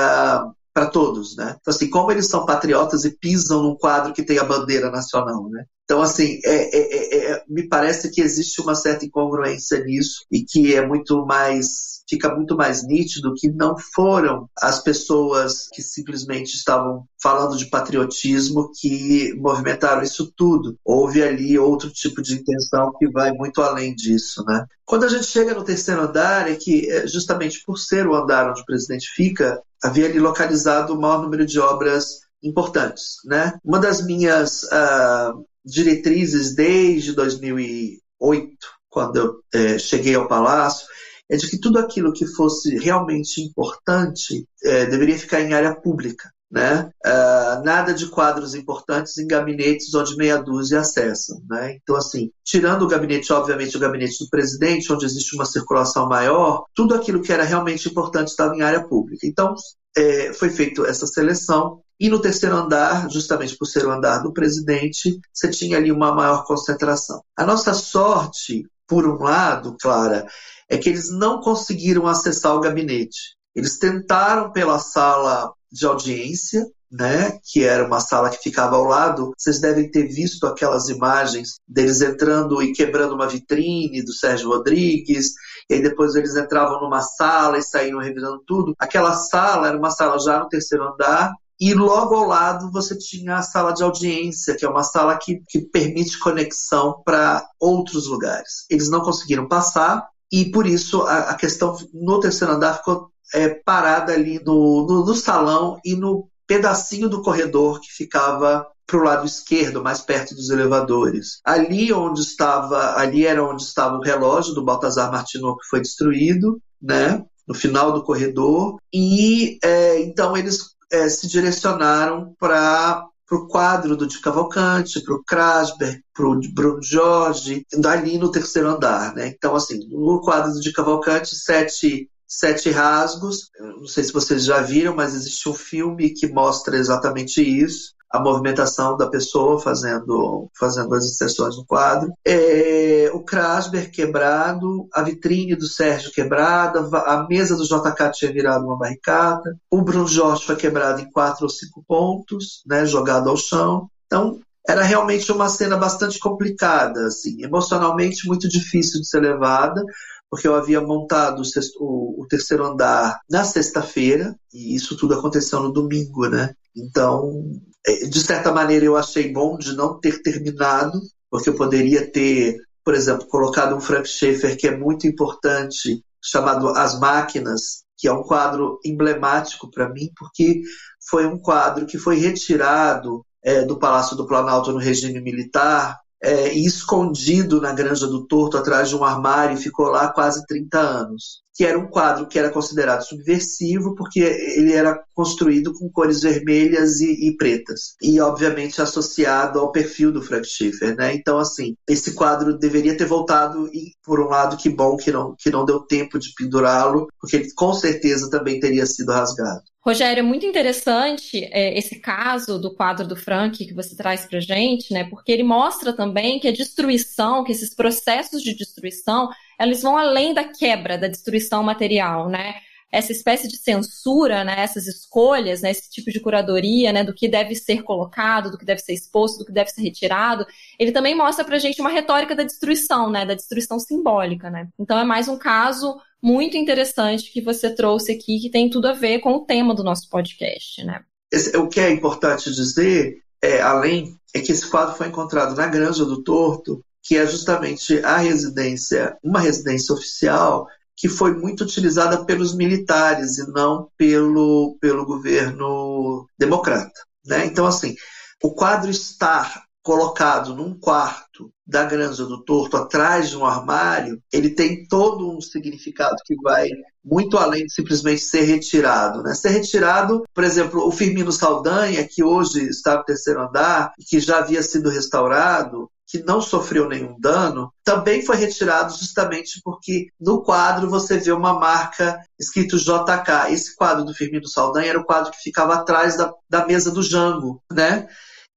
para 0.73 0.88
todos, 0.88 1.38
né? 1.38 1.56
Então, 1.62 1.73
assim, 1.73 1.89
como 1.89 2.12
eles 2.12 2.28
são 2.28 2.45
patriotas 2.45 3.06
e 3.06 3.17
pisam 3.17 3.63
num 3.63 3.78
quadro 3.78 4.12
que 4.12 4.23
tem 4.23 4.38
a 4.38 4.43
bandeira 4.43 4.91
nacional, 4.91 5.49
né? 5.49 5.63
Então, 5.86 6.02
assim, 6.02 6.39
é, 6.43 6.78
é, 6.78 6.80
é, 6.80 7.32
é 7.32 7.43
me 7.48 7.67
parece 7.67 8.12
que 8.12 8.19
existe 8.19 8.60
uma 8.60 8.76
certa 8.76 9.06
incongruência 9.06 9.84
nisso 9.84 10.26
e 10.32 10.43
que 10.43 10.76
é 10.76 10.86
muito 10.86 11.26
mais 11.26 11.95
fica 12.08 12.34
muito 12.34 12.56
mais 12.56 12.86
nítido 12.86 13.34
que 13.36 13.50
não 13.50 13.76
foram 13.93 14.48
as 14.62 14.82
pessoas 14.82 15.67
que 15.74 15.82
simplesmente 15.82 16.56
estavam 16.56 17.06
falando 17.21 17.58
de 17.58 17.65
patriotismo 17.65 18.71
que 18.80 19.34
movimentaram 19.36 20.04
isso 20.04 20.32
tudo. 20.36 20.78
Houve 20.86 21.24
ali 21.24 21.58
outro 21.58 21.89
tipo 21.89 22.21
de 22.21 22.36
intenção 22.36 22.93
que 22.98 23.10
vai 23.10 23.32
muito 23.32 23.62
além 23.62 23.95
disso, 23.95 24.43
né? 24.45 24.65
Quando 24.86 25.06
a 25.06 25.10
gente 25.10 25.26
chega 25.26 25.56
no 25.56 25.63
terceiro 25.63 26.02
andar, 26.02 26.50
é 26.50 26.56
que 26.56 26.89
é, 26.89 27.08
justamente 27.08 27.63
por 27.65 27.78
ser 27.78 28.08
o 28.08 28.15
andar 28.15 28.52
onde 28.52 28.62
o 28.62 28.65
presidente 28.65 29.08
fica, 29.15 29.60
havia 29.84 30.06
ali 30.06 30.19
localizado 30.19 30.93
o 30.93 31.02
maior 31.02 31.21
número 31.21 31.45
de 31.45 31.60
obras 31.60 32.19
importantes, 32.43 33.15
né? 33.26 33.58
Uma 33.63 33.80
das 33.80 34.06
minhas 34.06 34.62
uh, 34.63 35.43
diretrizes 35.65 36.54
desde 36.54 37.13
2008, 37.13 38.58
quando 38.89 39.15
eu 39.17 39.39
é, 39.54 39.80
cheguei 39.80 40.15
ao 40.15 40.28
palácio, 40.28 40.88
é 41.30 41.36
de 41.36 41.49
que 41.49 41.60
tudo 41.60 41.80
aquilo 41.80 42.13
que 42.13 42.25
fosse 42.28 42.78
realmente 42.78 43.41
importante 43.41 44.47
é, 44.63 44.86
deveria 44.86 45.17
ficar 45.17 45.41
em 45.41 45.54
área 45.54 45.75
pública. 45.75 46.30
Né? 46.51 46.89
Uh, 47.06 47.65
nada 47.65 47.93
de 47.93 48.08
quadros 48.08 48.54
importantes 48.54 49.17
em 49.17 49.28
gabinetes 49.28 49.93
onde 49.93 50.15
meia 50.15 50.38
dúzia 50.38 50.80
acessam. 50.80 51.41
Né? 51.49 51.78
Então, 51.82 51.95
assim, 51.95 52.32
tirando 52.45 52.84
o 52.84 52.88
gabinete, 52.88 53.34
obviamente, 53.34 53.75
o 53.75 53.80
gabinete 53.80 54.23
do 54.23 54.30
presidente, 54.30 54.93
onde 54.93 55.06
existe 55.06 55.36
uma 55.36 55.45
circulação 55.45 56.08
maior, 56.08 56.63
tudo 56.73 56.93
aquilo 56.93 57.21
que 57.21 57.34
era 57.34 57.43
realmente 57.43 57.89
importante 57.89 58.30
estava 58.30 58.56
em 58.56 58.62
área 58.62 58.88
pública. 58.88 59.28
Então, 59.28 59.54
é, 59.97 60.34
foi 60.34 60.49
feita 60.49 60.84
essa 60.84 61.08
seleção. 61.08 61.82
E 61.99 62.10
no 62.10 62.19
terceiro 62.19 62.55
andar, 62.55 63.10
justamente 63.10 63.58
por 63.58 63.65
ser 63.65 63.86
o 63.86 63.91
andar 63.91 64.19
do 64.19 64.34
presidente, 64.34 65.19
você 65.34 65.49
tinha 65.49 65.77
ali 65.77 65.91
uma 65.91 66.13
maior 66.13 66.43
concentração. 66.45 67.21
A 67.38 67.45
nossa 67.45 67.73
sorte, 67.73 68.65
por 68.88 69.08
um 69.08 69.23
lado, 69.23 69.77
Clara, 69.79 70.25
é 70.69 70.77
que 70.77 70.89
eles 70.89 71.10
não 71.10 71.39
conseguiram 71.39 72.05
acessar 72.08 72.55
o 72.55 72.60
gabinete. 72.60 73.36
Eles 73.55 73.77
tentaram 73.77 74.51
pela 74.51 74.77
sala 74.79 75.53
de 75.71 75.86
audiência, 75.86 76.65
né, 76.91 77.39
que 77.43 77.63
era 77.63 77.86
uma 77.86 77.99
sala 77.99 78.29
que 78.29 78.43
ficava 78.43 78.75
ao 78.75 78.84
lado. 78.84 79.31
Vocês 79.38 79.60
devem 79.60 79.89
ter 79.89 80.08
visto 80.08 80.45
aquelas 80.45 80.89
imagens 80.89 81.55
deles 81.67 82.01
entrando 82.01 82.62
e 82.62 82.73
quebrando 82.73 83.15
uma 83.15 83.27
vitrine 83.27 84.03
do 84.03 84.13
Sérgio 84.13 84.49
Rodrigues, 84.49 85.31
e 85.69 85.75
aí 85.75 85.81
depois 85.81 86.15
eles 86.15 86.36
entravam 86.36 86.79
numa 86.81 87.01
sala 87.01 87.58
e 87.58 87.63
saíam 87.63 87.99
revisando 87.99 88.41
tudo. 88.45 88.73
Aquela 88.77 89.13
sala 89.13 89.67
era 89.69 89.77
uma 89.77 89.89
sala 89.89 90.19
já 90.19 90.39
no 90.39 90.47
terceiro 90.47 90.88
andar, 90.88 91.34
e 91.60 91.74
logo 91.74 92.15
ao 92.15 92.28
lado 92.28 92.72
você 92.72 92.98
tinha 92.98 93.38
a 93.38 93.41
sala 93.41 93.72
de 93.72 93.84
audiência, 93.84 94.56
que 94.56 94.65
é 94.65 94.70
uma 94.70 94.84
sala 94.84 95.18
que, 95.18 95.41
que 95.48 95.62
permite 95.62 96.20
conexão 96.20 97.02
para 97.06 97.46
outros 97.60 98.08
lugares. 98.08 98.65
Eles 98.70 98.89
não 98.89 99.02
conseguiram 99.02 99.48
passar, 99.48 100.06
e 100.32 100.46
por 100.52 100.65
isso 100.65 101.02
a, 101.04 101.32
a 101.32 101.36
questão 101.36 101.76
no 101.94 102.20
terceiro 102.20 102.54
andar 102.54 102.78
ficou 102.78 103.10
é, 103.34 103.50
parada 103.50 104.13
ali 104.13 104.41
no, 104.44 104.86
no, 104.86 105.06
no 105.06 105.15
salão 105.15 105.80
e 105.84 105.96
no 105.96 106.28
pedacinho 106.48 107.10
do 107.10 107.22
corredor 107.22 107.80
que 107.80 107.91
ficava 107.91 108.68
para 108.86 108.98
o 108.98 109.04
lado 109.04 109.26
esquerdo, 109.26 109.82
mais 109.82 110.02
perto 110.02 110.36
dos 110.36 110.50
elevadores. 110.50 111.39
Ali 111.44 111.91
onde 111.91 112.22
estava, 112.22 112.98
ali 112.98 113.26
era 113.26 113.44
onde 113.44 113.63
estava 113.63 113.98
o 113.98 114.02
relógio 114.02 114.54
do 114.54 114.63
Baltazar 114.63 115.12
Martino 115.12 115.58
que 115.58 115.68
foi 115.68 115.82
destruído, 115.82 116.62
né? 116.82 117.24
No 117.48 117.54
final 117.54 117.91
do 117.91 118.04
corredor 118.04 118.78
e 118.94 119.58
é, 119.63 120.02
então 120.02 120.36
eles 120.36 120.75
é, 120.95 121.10
se 121.10 121.27
direcionaram 121.27 122.34
para 122.39 123.03
para 123.27 123.39
o 123.39 123.47
quadro 123.47 123.97
do 123.97 124.05
Di 124.05 124.19
Cavalcante, 124.19 125.01
para 125.01 125.15
o 125.15 125.23
Krasberg, 125.23 125.99
para 126.13 126.27
o 126.27 126.39
Bruno 126.53 126.79
Jorge, 126.84 127.65
ali 127.84 128.19
no 128.19 128.29
terceiro 128.29 128.69
andar. 128.69 129.15
Né? 129.15 129.29
Então, 129.29 129.55
assim, 129.55 129.79
no 129.89 130.21
quadro 130.21 130.53
do 130.53 130.62
Di 130.62 130.71
Cavalcante, 130.71 131.36
sete, 131.36 132.08
sete 132.27 132.69
rasgos. 132.69 133.49
não 133.60 133.88
sei 133.88 134.03
se 134.03 134.13
vocês 134.13 134.45
já 134.45 134.62
viram, 134.62 134.95
mas 134.95 135.15
existe 135.15 135.49
um 135.49 135.55
filme 135.55 136.12
que 136.12 136.27
mostra 136.27 136.77
exatamente 136.77 137.41
isso 137.41 137.94
a 138.15 138.19
movimentação 138.19 138.95
da 138.97 139.08
pessoa 139.08 139.60
fazendo, 139.60 140.49
fazendo 140.58 140.93
as 140.95 141.06
inserções 141.06 141.58
no 141.58 141.65
quadro. 141.65 142.13
É, 142.25 143.10
o 143.13 143.19
Krasberg 143.21 143.89
quebrado, 143.89 144.88
a 144.93 145.01
vitrine 145.01 145.56
do 145.56 145.67
Sérgio 145.67 146.12
quebrada, 146.12 146.80
a 146.80 147.25
mesa 147.28 147.56
do 147.56 147.63
JK 147.63 148.12
tinha 148.13 148.32
virado 148.32 148.65
uma 148.65 148.78
barricada, 148.78 149.58
o 149.69 149.82
Bruno 149.82 150.08
Jorge 150.08 150.45
foi 150.45 150.56
quebrado 150.56 151.01
em 151.01 151.12
quatro 151.12 151.43
ou 151.43 151.49
cinco 151.49 151.84
pontos, 151.88 152.63
né, 152.65 152.86
jogado 152.86 153.30
ao 153.30 153.38
chão. 153.38 153.89
Então, 154.06 154.39
era 154.67 154.82
realmente 154.82 155.32
uma 155.32 155.47
cena 155.47 155.78
bastante 155.78 156.17
complicada, 156.19 157.06
assim, 157.08 157.43
emocionalmente 157.43 158.28
muito 158.28 158.47
difícil 158.47 158.99
de 158.99 159.08
ser 159.08 159.19
levada, 159.19 159.84
porque 160.30 160.47
eu 160.47 160.56
havia 160.56 160.82
montado 160.82 161.41
o, 161.41 161.45
sexto, 161.45 161.78
o, 161.80 162.23
o 162.23 162.28
terceiro 162.28 162.65
andar 162.65 163.19
na 163.30 163.43
sexta-feira, 163.43 164.36
e 164.54 164.75
isso 164.75 164.97
tudo 164.97 165.13
aconteceu 165.13 165.62
no 165.62 165.71
domingo, 165.71 166.28
né? 166.28 166.54
Então, 166.76 167.44
é, 167.88 168.08
de 168.08 168.20
certa 168.20 168.52
maneira, 168.52 168.86
eu 168.86 168.98
achei 168.98 169.32
bom 169.32 169.58
de 169.58 169.74
não 169.76 170.00
ter 170.00 170.22
terminado, 170.22 171.00
porque 171.30 171.50
eu 171.50 171.56
poderia 171.56 172.10
ter, 172.12 172.58
por 172.84 172.94
exemplo, 172.94 173.28
colocado 173.28 173.76
um 173.76 173.82
Frank 173.82 174.08
Schaeffer 174.08 174.58
que 174.58 174.68
é 174.68 174.78
muito 174.78 175.08
importante, 175.08 176.04
chamado 176.22 176.70
As 176.70 177.00
Máquinas, 177.00 177.84
que 177.98 178.08
é 178.08 178.14
um 178.14 178.24
quadro 178.24 178.80
emblemático 178.84 179.70
para 179.72 179.90
mim, 179.90 180.10
porque 180.18 180.62
foi 181.10 181.26
um 181.26 181.40
quadro 181.40 181.86
que 181.86 181.98
foi 181.98 182.18
retirado 182.18 183.26
é, 183.44 183.64
do 183.64 183.78
Palácio 183.78 184.18
do 184.18 184.28
Planalto 184.28 184.72
no 184.72 184.80
regime 184.80 185.22
militar 185.22 185.98
é, 186.22 186.54
e 186.54 186.66
escondido 186.66 187.62
na 187.62 187.74
Granja 187.74 188.08
do 188.08 188.26
Torto 188.26 188.58
atrás 188.58 188.90
de 188.90 188.96
um 188.96 189.04
armário 189.04 189.56
e 189.56 189.62
ficou 189.62 189.88
lá 189.88 190.12
quase 190.12 190.46
30 190.48 190.80
anos. 190.80 191.44
Que 191.56 191.63
era 191.63 191.80
um 191.80 191.88
quadro 191.88 192.28
que 192.28 192.38
era 192.38 192.50
considerado 192.50 193.04
subversivo, 193.04 193.96
porque 193.96 194.20
ele 194.20 194.74
era 194.74 195.02
construído 195.13 195.74
com 195.74 195.89
cores 195.89 196.22
vermelhas 196.22 197.00
e, 197.00 197.30
e 197.30 197.38
pretas, 197.38 197.96
e 198.02 198.20
obviamente 198.20 198.82
associado 198.82 199.58
ao 199.58 199.72
perfil 199.72 200.12
do 200.12 200.22
Frank 200.22 200.46
Schiffer, 200.46 200.96
né? 200.98 201.13
Então, 201.15 201.39
assim, 201.39 201.76
esse 201.88 202.13
quadro 202.13 202.58
deveria 202.58 202.98
ter 202.98 203.06
voltado, 203.06 203.68
e 203.74 203.94
por 204.04 204.20
um 204.20 204.28
lado, 204.28 204.58
que 204.58 204.70
bom 204.70 204.98
que 204.98 205.12
não, 205.12 205.34
que 205.39 205.50
não 205.50 205.65
deu 205.65 205.80
tempo 205.80 206.20
de 206.20 206.34
pendurá-lo, 206.38 207.08
porque 207.20 207.38
ele 207.38 207.54
com 207.56 207.74
certeza 207.74 208.30
também 208.30 208.60
teria 208.60 208.86
sido 208.86 209.13
rasgado. 209.13 209.63
Rogério, 209.86 210.22
é 210.22 210.24
muito 210.24 210.48
interessante 210.48 211.48
é, 211.52 211.78
esse 211.78 212.00
caso 212.00 212.58
do 212.58 212.74
quadro 212.74 213.08
do 213.08 213.15
Frank 213.15 213.63
que 213.63 213.74
você 213.74 213.96
traz 213.96 214.26
para 214.26 214.39
gente, 214.39 214.91
né? 214.91 215.04
Porque 215.04 215.32
ele 215.32 215.44
mostra 215.44 215.94
também 215.94 216.39
que 216.39 216.48
a 216.48 216.52
destruição, 216.52 217.44
que 217.44 217.52
esses 217.52 217.74
processos 217.74 218.41
de 218.41 218.56
destruição, 218.56 219.30
eles 219.60 219.82
vão 219.82 219.98
além 219.98 220.34
da 220.34 220.44
quebra, 220.44 220.98
da 220.98 221.08
destruição 221.08 221.63
material, 221.63 222.30
né? 222.30 222.56
Essa 222.91 223.12
espécie 223.12 223.48
de 223.48 223.58
censura, 223.58 224.44
né? 224.44 224.56
Essas 224.60 224.88
escolhas, 224.88 225.62
né? 225.62 225.72
Esse 225.72 225.89
tipo 225.89 226.12
de 226.12 226.20
curadoria, 226.20 226.94
né? 226.94 227.04
Do 227.04 227.13
que 227.13 227.28
deve 227.28 227.56
ser 227.56 227.84
colocado, 227.84 228.52
do 228.52 228.58
que 228.58 228.65
deve 228.65 228.82
ser 228.82 228.94
exposto, 228.94 229.39
do 229.39 229.46
que 229.46 229.52
deve 229.52 229.70
ser 229.70 229.82
retirado. 229.82 230.46
Ele 230.80 230.91
também 230.91 231.15
mostra 231.15 231.44
para 231.44 231.58
gente 231.58 231.82
uma 231.82 231.89
retórica 231.89 232.36
da 232.36 232.44
destruição, 232.44 233.10
né? 233.10 233.26
Da 233.26 233.34
destruição 233.34 233.80
simbólica, 233.80 234.50
né? 234.50 234.68
Então 234.80 234.98
é 234.98 235.04
mais 235.04 235.28
um 235.28 235.38
caso 235.38 235.98
muito 236.22 236.58
interessante 236.58 237.32
que 237.32 237.41
você 237.41 237.70
trouxe 237.70 238.12
aqui, 238.12 238.39
que 238.39 238.50
tem 238.50 238.70
tudo 238.70 238.88
a 238.88 238.94
ver 238.94 239.20
com 239.20 239.34
o 239.34 239.46
tema 239.46 239.76
do 239.76 239.84
nosso 239.84 240.10
podcast, 240.10 240.84
né? 240.84 241.02
Esse, 241.32 241.56
o 241.58 241.68
que 241.68 241.80
é 241.80 241.91
importante 241.91 242.52
dizer, 242.52 243.18
é, 243.41 243.62
além, 243.62 244.18
é 244.34 244.39
que 244.39 244.52
esse 244.52 244.68
quadro 244.68 244.96
foi 244.96 245.08
encontrado 245.08 245.56
na 245.56 245.68
Granja 245.68 246.04
do 246.04 246.24
Torto, 246.24 246.84
que 247.06 247.15
é 247.15 247.28
justamente 247.28 248.04
a 248.04 248.18
residência, 248.18 249.15
uma 249.24 249.39
residência 249.39 249.94
oficial 249.94 250.68
que 250.98 251.08
foi 251.08 251.36
muito 251.36 251.63
utilizada 251.63 252.26
pelos 252.26 252.56
militares 252.56 253.38
e 253.38 253.52
não 253.52 253.89
pelo, 253.96 254.76
pelo 254.82 255.06
governo 255.06 256.28
democrata. 256.38 257.00
Né? 257.24 257.46
Então, 257.46 257.68
assim, 257.68 257.96
o 258.44 258.56
quadro 258.56 258.89
estar 258.89 259.65
colocado 259.84 260.56
num 260.56 260.74
quarto 260.74 261.52
da 261.68 261.84
Granja 261.84 262.26
do 262.26 262.44
Torto, 262.44 262.76
atrás 262.76 263.30
de 263.30 263.38
um 263.38 263.46
armário, 263.46 264.20
ele 264.34 264.50
tem 264.50 264.88
todo 264.88 265.30
um 265.30 265.39
significado 265.39 266.15
que 266.26 266.36
vai 266.41 266.70
muito 267.04 267.38
além 267.38 267.65
de 267.65 267.74
simplesmente 267.74 268.22
ser 268.22 268.41
retirado. 268.41 269.22
Né? 269.22 269.36
Ser 269.36 269.50
retirado, 269.50 270.24
por 270.34 270.44
exemplo, 270.44 270.88
o 270.88 270.91
Firmino 270.91 271.32
Saldanha, 271.32 272.08
que 272.10 272.24
hoje 272.24 272.68
está 272.68 272.98
no 272.98 273.04
terceiro 273.04 273.41
andar, 273.41 273.94
que 274.08 274.20
já 274.20 274.39
havia 274.39 274.63
sido 274.63 274.89
restaurado, 274.89 275.88
que 276.08 276.24
não 276.24 276.39
sofreu 276.41 276.88
nenhum 276.88 277.20
dano, 277.20 277.72
também 277.84 278.26
foi 278.26 278.36
retirado 278.36 278.96
justamente 278.96 279.60
porque 279.63 280.08
no 280.20 280.44
quadro 280.44 280.89
você 280.89 281.18
vê 281.18 281.32
uma 281.32 281.54
marca 281.54 282.20
escrito 282.39 282.78
JK. 282.78 283.52
Esse 283.52 283.76
quadro 283.76 284.06
do 284.06 284.13
Firmino 284.13 284.48
Saldanha 284.48 284.89
era 284.89 285.00
o 285.00 285.06
quadro 285.06 285.32
que 285.32 285.41
ficava 285.41 285.76
atrás 285.76 286.18
da, 286.18 286.32
da 286.50 286.65
mesa 286.65 286.91
do 286.91 287.02
Jango, 287.02 287.62
né? 287.72 288.08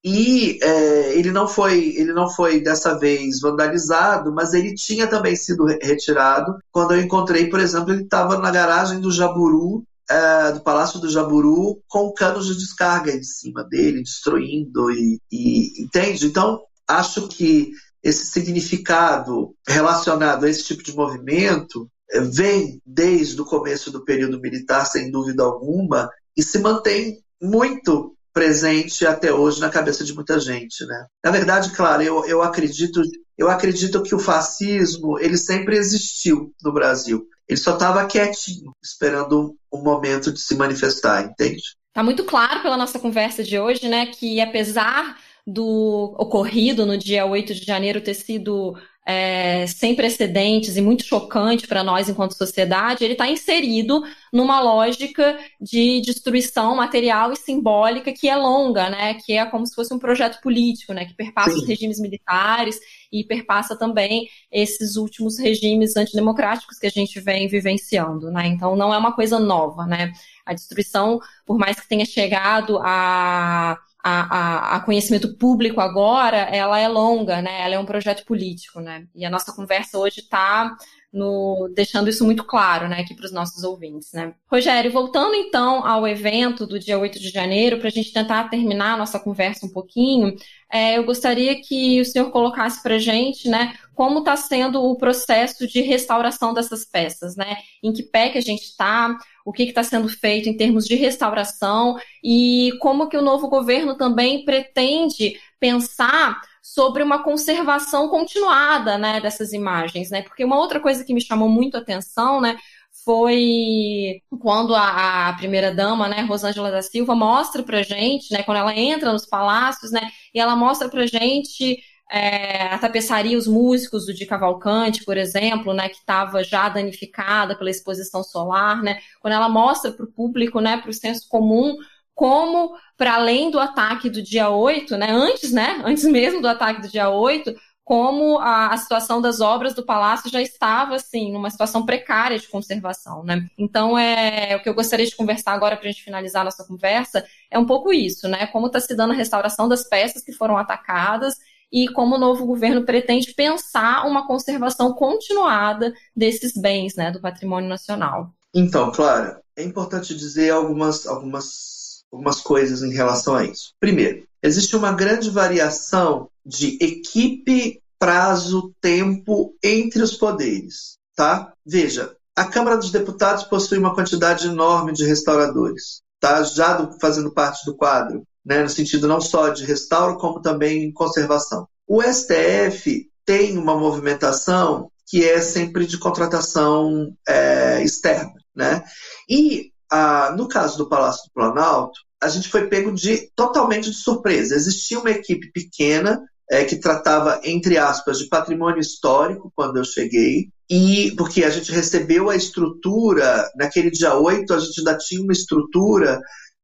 E 0.05 0.59
é, 0.63 1.19
ele 1.19 1.33
não 1.33 1.49
foi 1.49 1.95
ele 1.97 2.13
não 2.13 2.31
foi 2.31 2.61
dessa 2.61 2.99
vez 2.99 3.41
vandalizado, 3.41 4.33
mas 4.33 4.55
ele 4.55 4.75
tinha 4.75 5.07
também 5.07 5.35
sido 5.35 5.65
retirado. 5.65 6.57
Quando 6.71 6.95
eu 6.95 7.01
encontrei, 7.01 7.49
por 7.49 7.59
exemplo, 7.59 7.93
ele 7.93 8.03
estava 8.03 8.39
na 8.39 8.51
garagem 8.51 9.01
do 9.01 9.11
Jaburu, 9.11 9.83
é, 10.09 10.53
do 10.53 10.61
Palácio 10.61 11.01
do 11.01 11.11
Jaburu, 11.11 11.83
com 11.89 12.13
canos 12.13 12.47
de 12.47 12.57
descarga 12.57 13.11
em 13.13 13.23
cima 13.23 13.65
dele, 13.65 14.03
destruindo 14.03 14.91
e, 14.91 15.19
e 15.31 15.83
entende? 15.83 16.27
Então 16.27 16.61
acho 16.88 17.29
que 17.29 17.70
esse 18.03 18.27
significado 18.27 19.55
relacionado 19.66 20.44
a 20.44 20.51
esse 20.51 20.64
tipo 20.64 20.83
de 20.83 20.94
movimento 20.94 21.88
é, 22.11 22.20
vem 22.20 22.81
desde 22.87 23.40
o 23.40 23.44
começo 23.44 23.90
do 23.90 24.05
período 24.05 24.40
militar, 24.40 24.87
sem 24.87 25.11
dúvida 25.11 25.42
alguma, 25.42 26.09
e 26.37 26.42
se 26.42 26.59
mantém 26.59 27.18
muito 27.40 28.14
presente 28.33 29.07
até 29.07 29.33
hoje 29.33 29.61
na 29.61 29.68
cabeça 29.68 30.05
de 30.05 30.14
muita 30.14 30.38
gente, 30.38 30.85
né? 30.87 31.07
Na 31.24 31.31
verdade, 31.31 31.72
claro, 31.72 32.03
eu, 32.03 32.24
eu 32.24 32.42
acredito 32.42 33.03
eu 33.37 33.48
acredito 33.48 34.03
que 34.03 34.14
o 34.14 34.18
fascismo 34.18 35.16
ele 35.20 35.38
sempre 35.38 35.77
existiu 35.77 36.53
no 36.62 36.72
Brasil. 36.72 37.24
Ele 37.48 37.59
só 37.59 37.74
estava 37.74 38.05
quietinho, 38.05 38.72
esperando 38.83 39.57
um 39.72 39.81
momento 39.81 40.33
de 40.33 40.40
se 40.40 40.57
manifestar, 40.57 41.24
entende? 41.24 41.62
Tá 41.92 42.03
muito 42.03 42.24
claro 42.24 42.61
pela 42.61 42.77
nossa 42.77 42.98
conversa 42.98 43.44
de 43.44 43.59
hoje, 43.59 43.88
né, 43.88 44.07
que 44.07 44.40
apesar 44.40 45.16
do 45.51 46.15
ocorrido 46.19 46.85
no 46.85 46.99
dia 46.99 47.25
8 47.25 47.55
de 47.55 47.65
janeiro 47.65 48.03
ter 48.03 48.13
sido 48.13 48.77
é, 49.07 49.67
sem 49.67 49.95
precedentes 49.95 50.77
e 50.77 50.83
muito 50.83 51.03
chocante 51.03 51.67
para 51.67 51.83
nós 51.83 52.11
enquanto 52.11 52.37
sociedade, 52.37 53.03
ele 53.03 53.15
está 53.15 53.27
inserido 53.27 54.03
numa 54.31 54.61
lógica 54.61 55.39
de 55.59 56.03
destruição 56.03 56.77
material 56.77 57.33
e 57.33 57.37
simbólica 57.37 58.13
que 58.13 58.29
é 58.29 58.37
longa, 58.37 58.91
né? 58.91 59.15
Que 59.15 59.39
é 59.39 59.47
como 59.47 59.67
se 59.67 59.75
fosse 59.75 59.95
um 59.95 59.99
projeto 59.99 60.39
político, 60.43 60.93
né? 60.93 61.07
Que 61.07 61.15
perpassa 61.15 61.53
Sim. 61.53 61.63
os 61.63 61.67
regimes 61.67 61.99
militares 61.99 62.79
e 63.11 63.25
perpassa 63.25 63.75
também 63.75 64.29
esses 64.53 64.97
últimos 64.97 65.39
regimes 65.39 65.97
antidemocráticos 65.97 66.79
que 66.79 66.87
a 66.87 66.91
gente 66.91 67.19
vem 67.21 67.49
vivenciando, 67.49 68.31
né? 68.31 68.47
Então 68.49 68.77
não 68.77 68.93
é 68.93 68.99
uma 68.99 69.15
coisa 69.15 69.39
nova, 69.39 69.87
né? 69.87 70.13
A 70.45 70.53
destruição, 70.53 71.19
por 71.47 71.57
mais 71.57 71.81
que 71.81 71.89
tenha 71.89 72.05
chegado 72.05 72.79
a 72.83 73.79
a, 74.03 74.75
a, 74.75 74.77
a, 74.77 74.81
conhecimento 74.81 75.37
público 75.37 75.81
agora, 75.81 76.37
ela 76.37 76.79
é 76.79 76.89
longa, 76.89 77.43
né? 77.43 77.63
Ela 77.63 77.75
é 77.75 77.79
um 77.79 77.87
projeto 77.87 78.25
político, 78.25 78.81
né? 78.81 79.07
E 79.15 79.25
a 79.25 79.31
nossa 79.31 79.53
conversa 79.53 79.99
hoje 79.99 80.21
está 80.21 80.77
no, 81.13 81.71
deixando 81.75 82.09
isso 82.09 82.25
muito 82.25 82.45
claro, 82.45 82.87
né, 82.87 83.01
aqui 83.01 83.15
para 83.15 83.25
os 83.25 83.33
nossos 83.33 83.65
ouvintes, 83.65 84.13
né? 84.13 84.35
Rogério, 84.51 84.93
voltando 84.93 85.35
então 85.35 85.87
ao 85.87 86.07
evento 86.07 86.67
do 86.67 86.79
dia 86.79 86.99
8 86.99 87.19
de 87.19 87.31
janeiro, 87.31 87.79
para 87.79 87.89
a 87.89 87.91
gente 87.91 88.13
tentar 88.13 88.49
terminar 88.51 88.95
a 88.95 88.97
nossa 88.97 89.19
conversa 89.19 89.67
um 89.67 89.71
pouquinho, 89.71 90.35
é, 90.71 90.99
eu 90.99 91.05
gostaria 91.05 91.61
que 91.61 92.01
o 92.01 92.05
senhor 92.05 92.31
colocasse 92.31 92.83
para 92.83 92.99
gente, 92.99 93.49
né, 93.49 93.75
como 93.95 94.21
está 94.21 94.37
sendo 94.37 94.83
o 94.83 94.97
processo 94.97 95.67
de 95.67 95.81
restauração 95.81 96.53
dessas 96.53 96.85
peças, 96.85 97.35
né? 97.37 97.57
Em 97.83 97.93
que 97.93 98.03
pé 98.03 98.29
que 98.29 98.39
a 98.39 98.43
gente 98.43 98.63
está, 98.63 99.19
o 99.45 99.53
que 99.53 99.65
está 99.65 99.83
sendo 99.83 100.09
feito 100.09 100.49
em 100.49 100.57
termos 100.57 100.85
de 100.87 100.95
restauração 100.95 101.99
e 102.23 102.71
como 102.81 103.09
que 103.09 103.17
o 103.17 103.23
novo 103.23 103.49
governo 103.49 103.97
também 103.97 104.45
pretende 104.45 105.37
pensar 105.59 106.41
sobre 106.63 107.03
uma 107.03 107.25
conservação 107.25 108.09
continuada, 108.09 108.99
né, 108.99 109.21
dessas 109.21 109.53
imagens, 109.55 110.11
né? 110.11 110.23
Porque 110.23 110.45
uma 110.45 110.59
outra 110.59 110.79
coisa 110.79 111.03
que 111.03 111.15
me 111.15 111.21
chamou 111.21 111.49
muito 111.49 111.77
a 111.77 111.81
atenção, 111.81 112.41
né, 112.43 112.59
foi 113.05 114.23
quando 114.41 114.75
a, 114.75 115.29
a 115.29 115.33
primeira 115.35 115.75
dama, 115.75 116.09
né, 116.09 116.23
Rosângela 116.23 116.71
da 116.71 116.83
Silva, 116.83 117.15
mostra 117.15 117.63
pra 117.63 117.83
gente, 117.83 118.33
né, 118.33 118.43
quando 118.43 118.59
ela 118.59 118.77
entra 118.77 119.13
nos 119.13 119.27
palácios, 119.27 119.91
né, 119.91 120.11
e 120.35 120.41
ela 120.41 120.55
mostra 120.57 120.89
pra 120.89 121.07
gente 121.07 121.79
é, 122.11 122.69
a 122.69 122.79
tapeçaria, 122.79 123.37
os 123.37 123.47
músicos 123.47 124.07
do 124.07 124.15
Di 124.15 124.27
Cavalcante, 124.27 125.05
por 125.05 125.17
exemplo, 125.17 125.75
né, 125.75 125.89
que 125.89 125.97
estava 125.97 126.43
já 126.43 126.69
danificada 126.69 127.57
pela 127.57 127.71
exposição 127.71 128.23
solar, 128.23 128.83
né, 128.83 128.99
quando 129.21 129.35
ela 129.35 129.49
mostra 129.49 129.93
para 129.93 130.05
o 130.05 130.13
público, 130.13 130.61
né, 130.61 130.79
para 130.79 130.91
o 130.91 130.95
senso 130.95 131.29
comum, 131.29 131.77
como, 132.15 132.73
para 132.97 133.15
além 133.15 133.51
do 133.51 133.61
ataque 133.61 134.11
do 134.11 134.21
dia 134.23 134.49
8, 134.51 134.97
né, 134.97 135.11
antes, 135.11 135.53
né, 135.53 135.83
antes 135.85 136.05
mesmo 136.05 136.41
do 136.41 136.49
ataque 136.49 136.83
do 136.83 136.89
dia 136.89 137.09
8, 137.11 137.55
como 137.88 138.38
a, 138.38 138.74
a, 138.74 138.77
situação 138.77 139.18
das 139.18 139.40
obras 139.40 139.72
do 139.72 139.83
palácio 139.83 140.31
já 140.31 140.42
estava, 140.42 140.96
assim, 140.96 141.33
numa 141.33 141.48
situação 141.48 141.87
precária 141.87 142.38
de 142.38 142.46
conservação, 142.46 143.24
né? 143.24 143.48
Então, 143.57 143.98
é, 143.98 144.55
o 144.55 144.62
que 144.62 144.68
eu 144.68 144.74
gostaria 144.74 145.07
de 145.07 145.16
conversar 145.16 145.53
agora 145.53 145.74
para 145.74 145.88
a 145.88 145.90
gente 145.90 146.05
finalizar 146.05 146.42
a 146.42 146.44
nossa 146.44 146.66
conversa 146.66 147.24
é 147.51 147.59
um 147.59 147.64
pouco 147.64 147.90
isso, 147.90 148.29
né? 148.29 148.46
Como 148.48 148.66
está 148.66 148.79
se 148.79 148.94
dando 148.94 149.14
a 149.14 149.16
restauração 149.16 149.66
das 149.66 149.88
peças 149.88 150.22
que 150.22 150.35
foram 150.35 150.59
atacadas 150.59 151.37
e 151.72 151.88
como 151.88 152.16
o 152.16 152.18
novo 152.18 152.44
governo 152.44 152.85
pretende 152.85 153.33
pensar 153.33 154.07
uma 154.07 154.27
conservação 154.27 154.92
continuada 154.92 155.94
desses 156.14 156.53
bens, 156.61 156.94
né, 156.94 157.11
do 157.11 157.22
patrimônio 157.22 157.70
nacional. 157.70 158.35
Então, 158.55 158.92
Clara, 158.92 159.40
é 159.57 159.64
importante 159.64 160.14
dizer 160.14 160.51
algumas, 160.51 161.07
algumas 161.07 162.05
algumas 162.12 162.40
coisas 162.40 162.83
em 162.83 162.92
relação 162.92 163.35
a 163.35 163.44
isso. 163.44 163.74
Primeiro, 163.81 164.28
existe 164.49 164.75
uma 164.75 164.93
grande 164.93 165.31
variação 165.31 166.29
de 166.45 166.79
equipe, 166.81 167.81
prazo, 167.99 168.75
tempo 168.81 169.55
entre 169.63 170.03
os 170.03 170.15
poderes, 170.15 170.99
tá? 171.15 171.53
Veja, 171.65 172.15
a 172.35 172.45
Câmara 172.45 172.77
dos 172.77 172.91
Deputados 172.91 173.45
possui 173.45 173.79
uma 173.79 173.95
quantidade 173.95 174.47
enorme 174.47 174.93
de 174.93 175.05
restauradores, 175.05 176.03
tá? 176.19 176.43
Já 176.43 176.75
do, 176.75 176.99
fazendo 176.99 177.33
parte 177.33 177.65
do 177.65 177.77
quadro, 177.77 178.23
né? 178.45 178.63
No 178.63 178.69
sentido 178.69 179.07
não 179.07 179.21
só 179.21 179.49
de 179.51 179.65
restauro, 179.65 180.17
como 180.17 180.41
também 180.41 180.93
conservação. 180.93 181.69
O 181.87 182.03
STF 182.03 183.09
tem 183.25 183.59
uma 183.59 183.77
movimentação 183.77 184.91
que 185.07 185.25
é 185.25 185.41
sempre 185.41 185.87
de 185.87 185.99
contratação 185.99 187.15
é, 187.27 187.83
externa, 187.83 188.35
né? 188.55 188.85
E 189.29 189.73
ah, 189.91 190.35
no 190.37 190.47
caso 190.49 190.79
do 190.79 190.89
Palácio 190.89 191.25
do 191.25 191.33
Planalto, 191.33 191.99
a 192.21 192.29
gente 192.29 192.49
foi 192.49 192.67
pego 192.69 192.93
de 192.93 193.31
totalmente 193.35 193.91
de 193.91 193.97
surpresa. 193.97 194.55
Existia 194.55 194.99
uma 194.99 195.11
equipe 195.11 195.51
pequena 195.53 196.21
é, 196.51 196.65
que 196.65 196.77
tratava, 196.77 197.41
entre 197.45 197.79
aspas, 197.79 198.19
de 198.19 198.29
patrimônio 198.29 198.81
histórico 198.81 199.53
quando 199.55 199.77
eu 199.77 199.85
cheguei. 199.85 200.49
e 200.71 201.15
porque 201.17 201.45
a 201.45 201.51
gente 201.51 201.73
recebeu 201.73 202.29
a 202.29 202.37
estrutura, 202.37 203.51
naquele 203.57 203.91
dia 203.91 204.15
8, 204.15 204.53
a 204.53 204.59
gente 204.59 204.79
ainda 204.81 204.99
tinha 204.99 205.23
uma 205.23 205.33
estrutura 205.33 206.21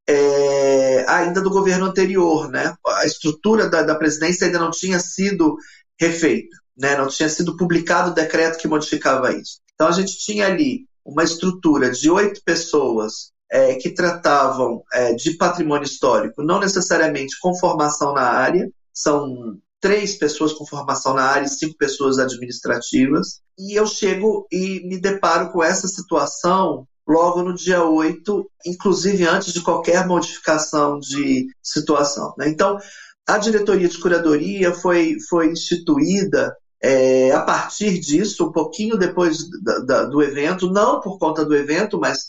é, 0.07 1.05
ainda 1.09 1.41
do 1.41 1.51
governo 1.51 1.87
anterior, 1.87 2.51
né? 2.51 2.75
A 2.87 3.07
estrutura 3.07 3.69
da, 3.69 3.83
da 3.83 3.95
presidência 3.95 4.47
ainda 4.47 4.59
não 4.59 4.71
tinha 4.71 5.01
sido 5.01 5.57
refeita, 5.99 6.55
né? 6.77 6.97
Não 6.97 7.09
tinha 7.09 7.29
sido 7.29 7.57
publicado 7.57 8.11
o 8.11 8.15
decreto 8.15 8.59
que 8.59 8.69
modificava 8.69 9.33
isso. 9.33 9.61
Então 9.75 9.89
a 9.89 9.93
gente 9.93 10.19
tinha 10.19 10.47
ali 10.47 10.87
uma 11.05 11.25
estrutura 11.25 11.91
de 11.91 12.11
oito 12.11 12.43
pessoas 12.45 13.33
é, 13.55 13.77
que 13.77 13.91
tratavam 13.91 14.83
é, 14.93 15.15
de 15.15 15.37
patrimônio 15.37 15.85
histórico, 15.85 16.43
não 16.43 16.59
necessariamente 16.59 17.39
com 17.41 17.55
formação 17.55 18.13
na 18.13 18.23
área, 18.23 18.69
são 18.93 19.57
três 19.81 20.17
pessoas 20.17 20.53
com 20.53 20.67
formação 20.67 21.15
na 21.15 21.23
área 21.23 21.47
e 21.47 21.49
cinco 21.49 21.77
pessoas 21.79 22.19
administrativas. 22.19 23.41
E 23.57 23.79
eu 23.79 23.87
chego 23.87 24.45
e 24.51 24.85
me 24.89 25.01
deparo 25.01 25.53
com 25.53 25.63
essa 25.63 25.87
situação 25.87 26.85
logo 27.07 27.45
no 27.45 27.55
dia 27.55 27.85
8, 27.85 28.51
inclusive 28.67 29.25
antes 29.25 29.53
de 29.53 29.61
qualquer 29.61 30.05
modificação 30.05 30.99
de 30.99 31.47
situação. 31.63 32.35
Né? 32.37 32.49
Então, 32.49 32.77
a 33.25 33.39
diretoria 33.39 33.89
de 33.89 34.01
curadoria 34.01 34.75
foi, 34.75 35.15
foi 35.29 35.53
instituída 35.53 36.57
é, 36.83 37.31
a 37.31 37.41
partir 37.41 38.01
disso, 38.01 38.49
um 38.49 38.53
pouquinho 38.53 38.99
depois 38.99 39.49
da, 39.63 39.79
da, 39.79 40.05
do 40.07 40.21
evento, 40.21 40.69
não 40.71 41.01
por 41.01 41.19
conta 41.19 41.45
do 41.45 41.55
evento, 41.55 42.01
mas 42.01 42.27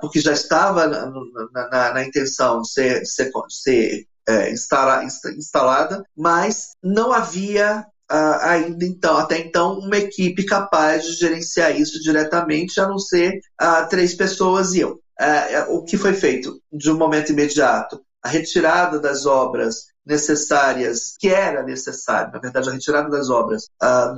porque 0.00 0.20
já 0.20 0.32
estava 0.32 0.86
na, 0.86 1.10
na, 1.52 1.94
na, 1.94 2.04
intenção 2.04 2.60
de 2.60 2.70
ser, 2.70 3.06
ser, 3.06 3.30
ser 3.48 4.06
é, 4.28 4.52
instala, 4.52 5.04
instalada, 5.04 6.04
mas 6.16 6.72
não 6.82 7.12
havia 7.12 7.86
uh, 8.12 8.38
ainda 8.42 8.84
então, 8.84 9.16
até 9.16 9.38
então, 9.38 9.78
uma 9.78 9.96
equipe 9.96 10.44
capaz 10.44 11.04
de 11.04 11.12
gerenciar 11.14 11.78
isso 11.78 12.00
diretamente, 12.02 12.80
a 12.80 12.86
não 12.86 12.98
ser 12.98 13.40
uh, 13.60 13.88
três 13.88 14.14
pessoas 14.14 14.74
e 14.74 14.80
eu. 14.80 15.00
Uh, 15.20 15.76
o 15.76 15.84
que 15.84 15.96
foi 15.96 16.12
feito 16.12 16.60
de 16.72 16.90
um 16.90 16.98
momento 16.98 17.32
imediato? 17.32 18.00
A 18.22 18.28
retirada 18.28 19.00
das 19.00 19.26
obras 19.26 19.86
necessárias, 20.04 21.14
que 21.18 21.28
era 21.28 21.62
necessário, 21.62 22.32
na 22.32 22.38
verdade, 22.38 22.68
a 22.68 22.72
retirada 22.72 23.08
das 23.08 23.30
obras 23.30 23.66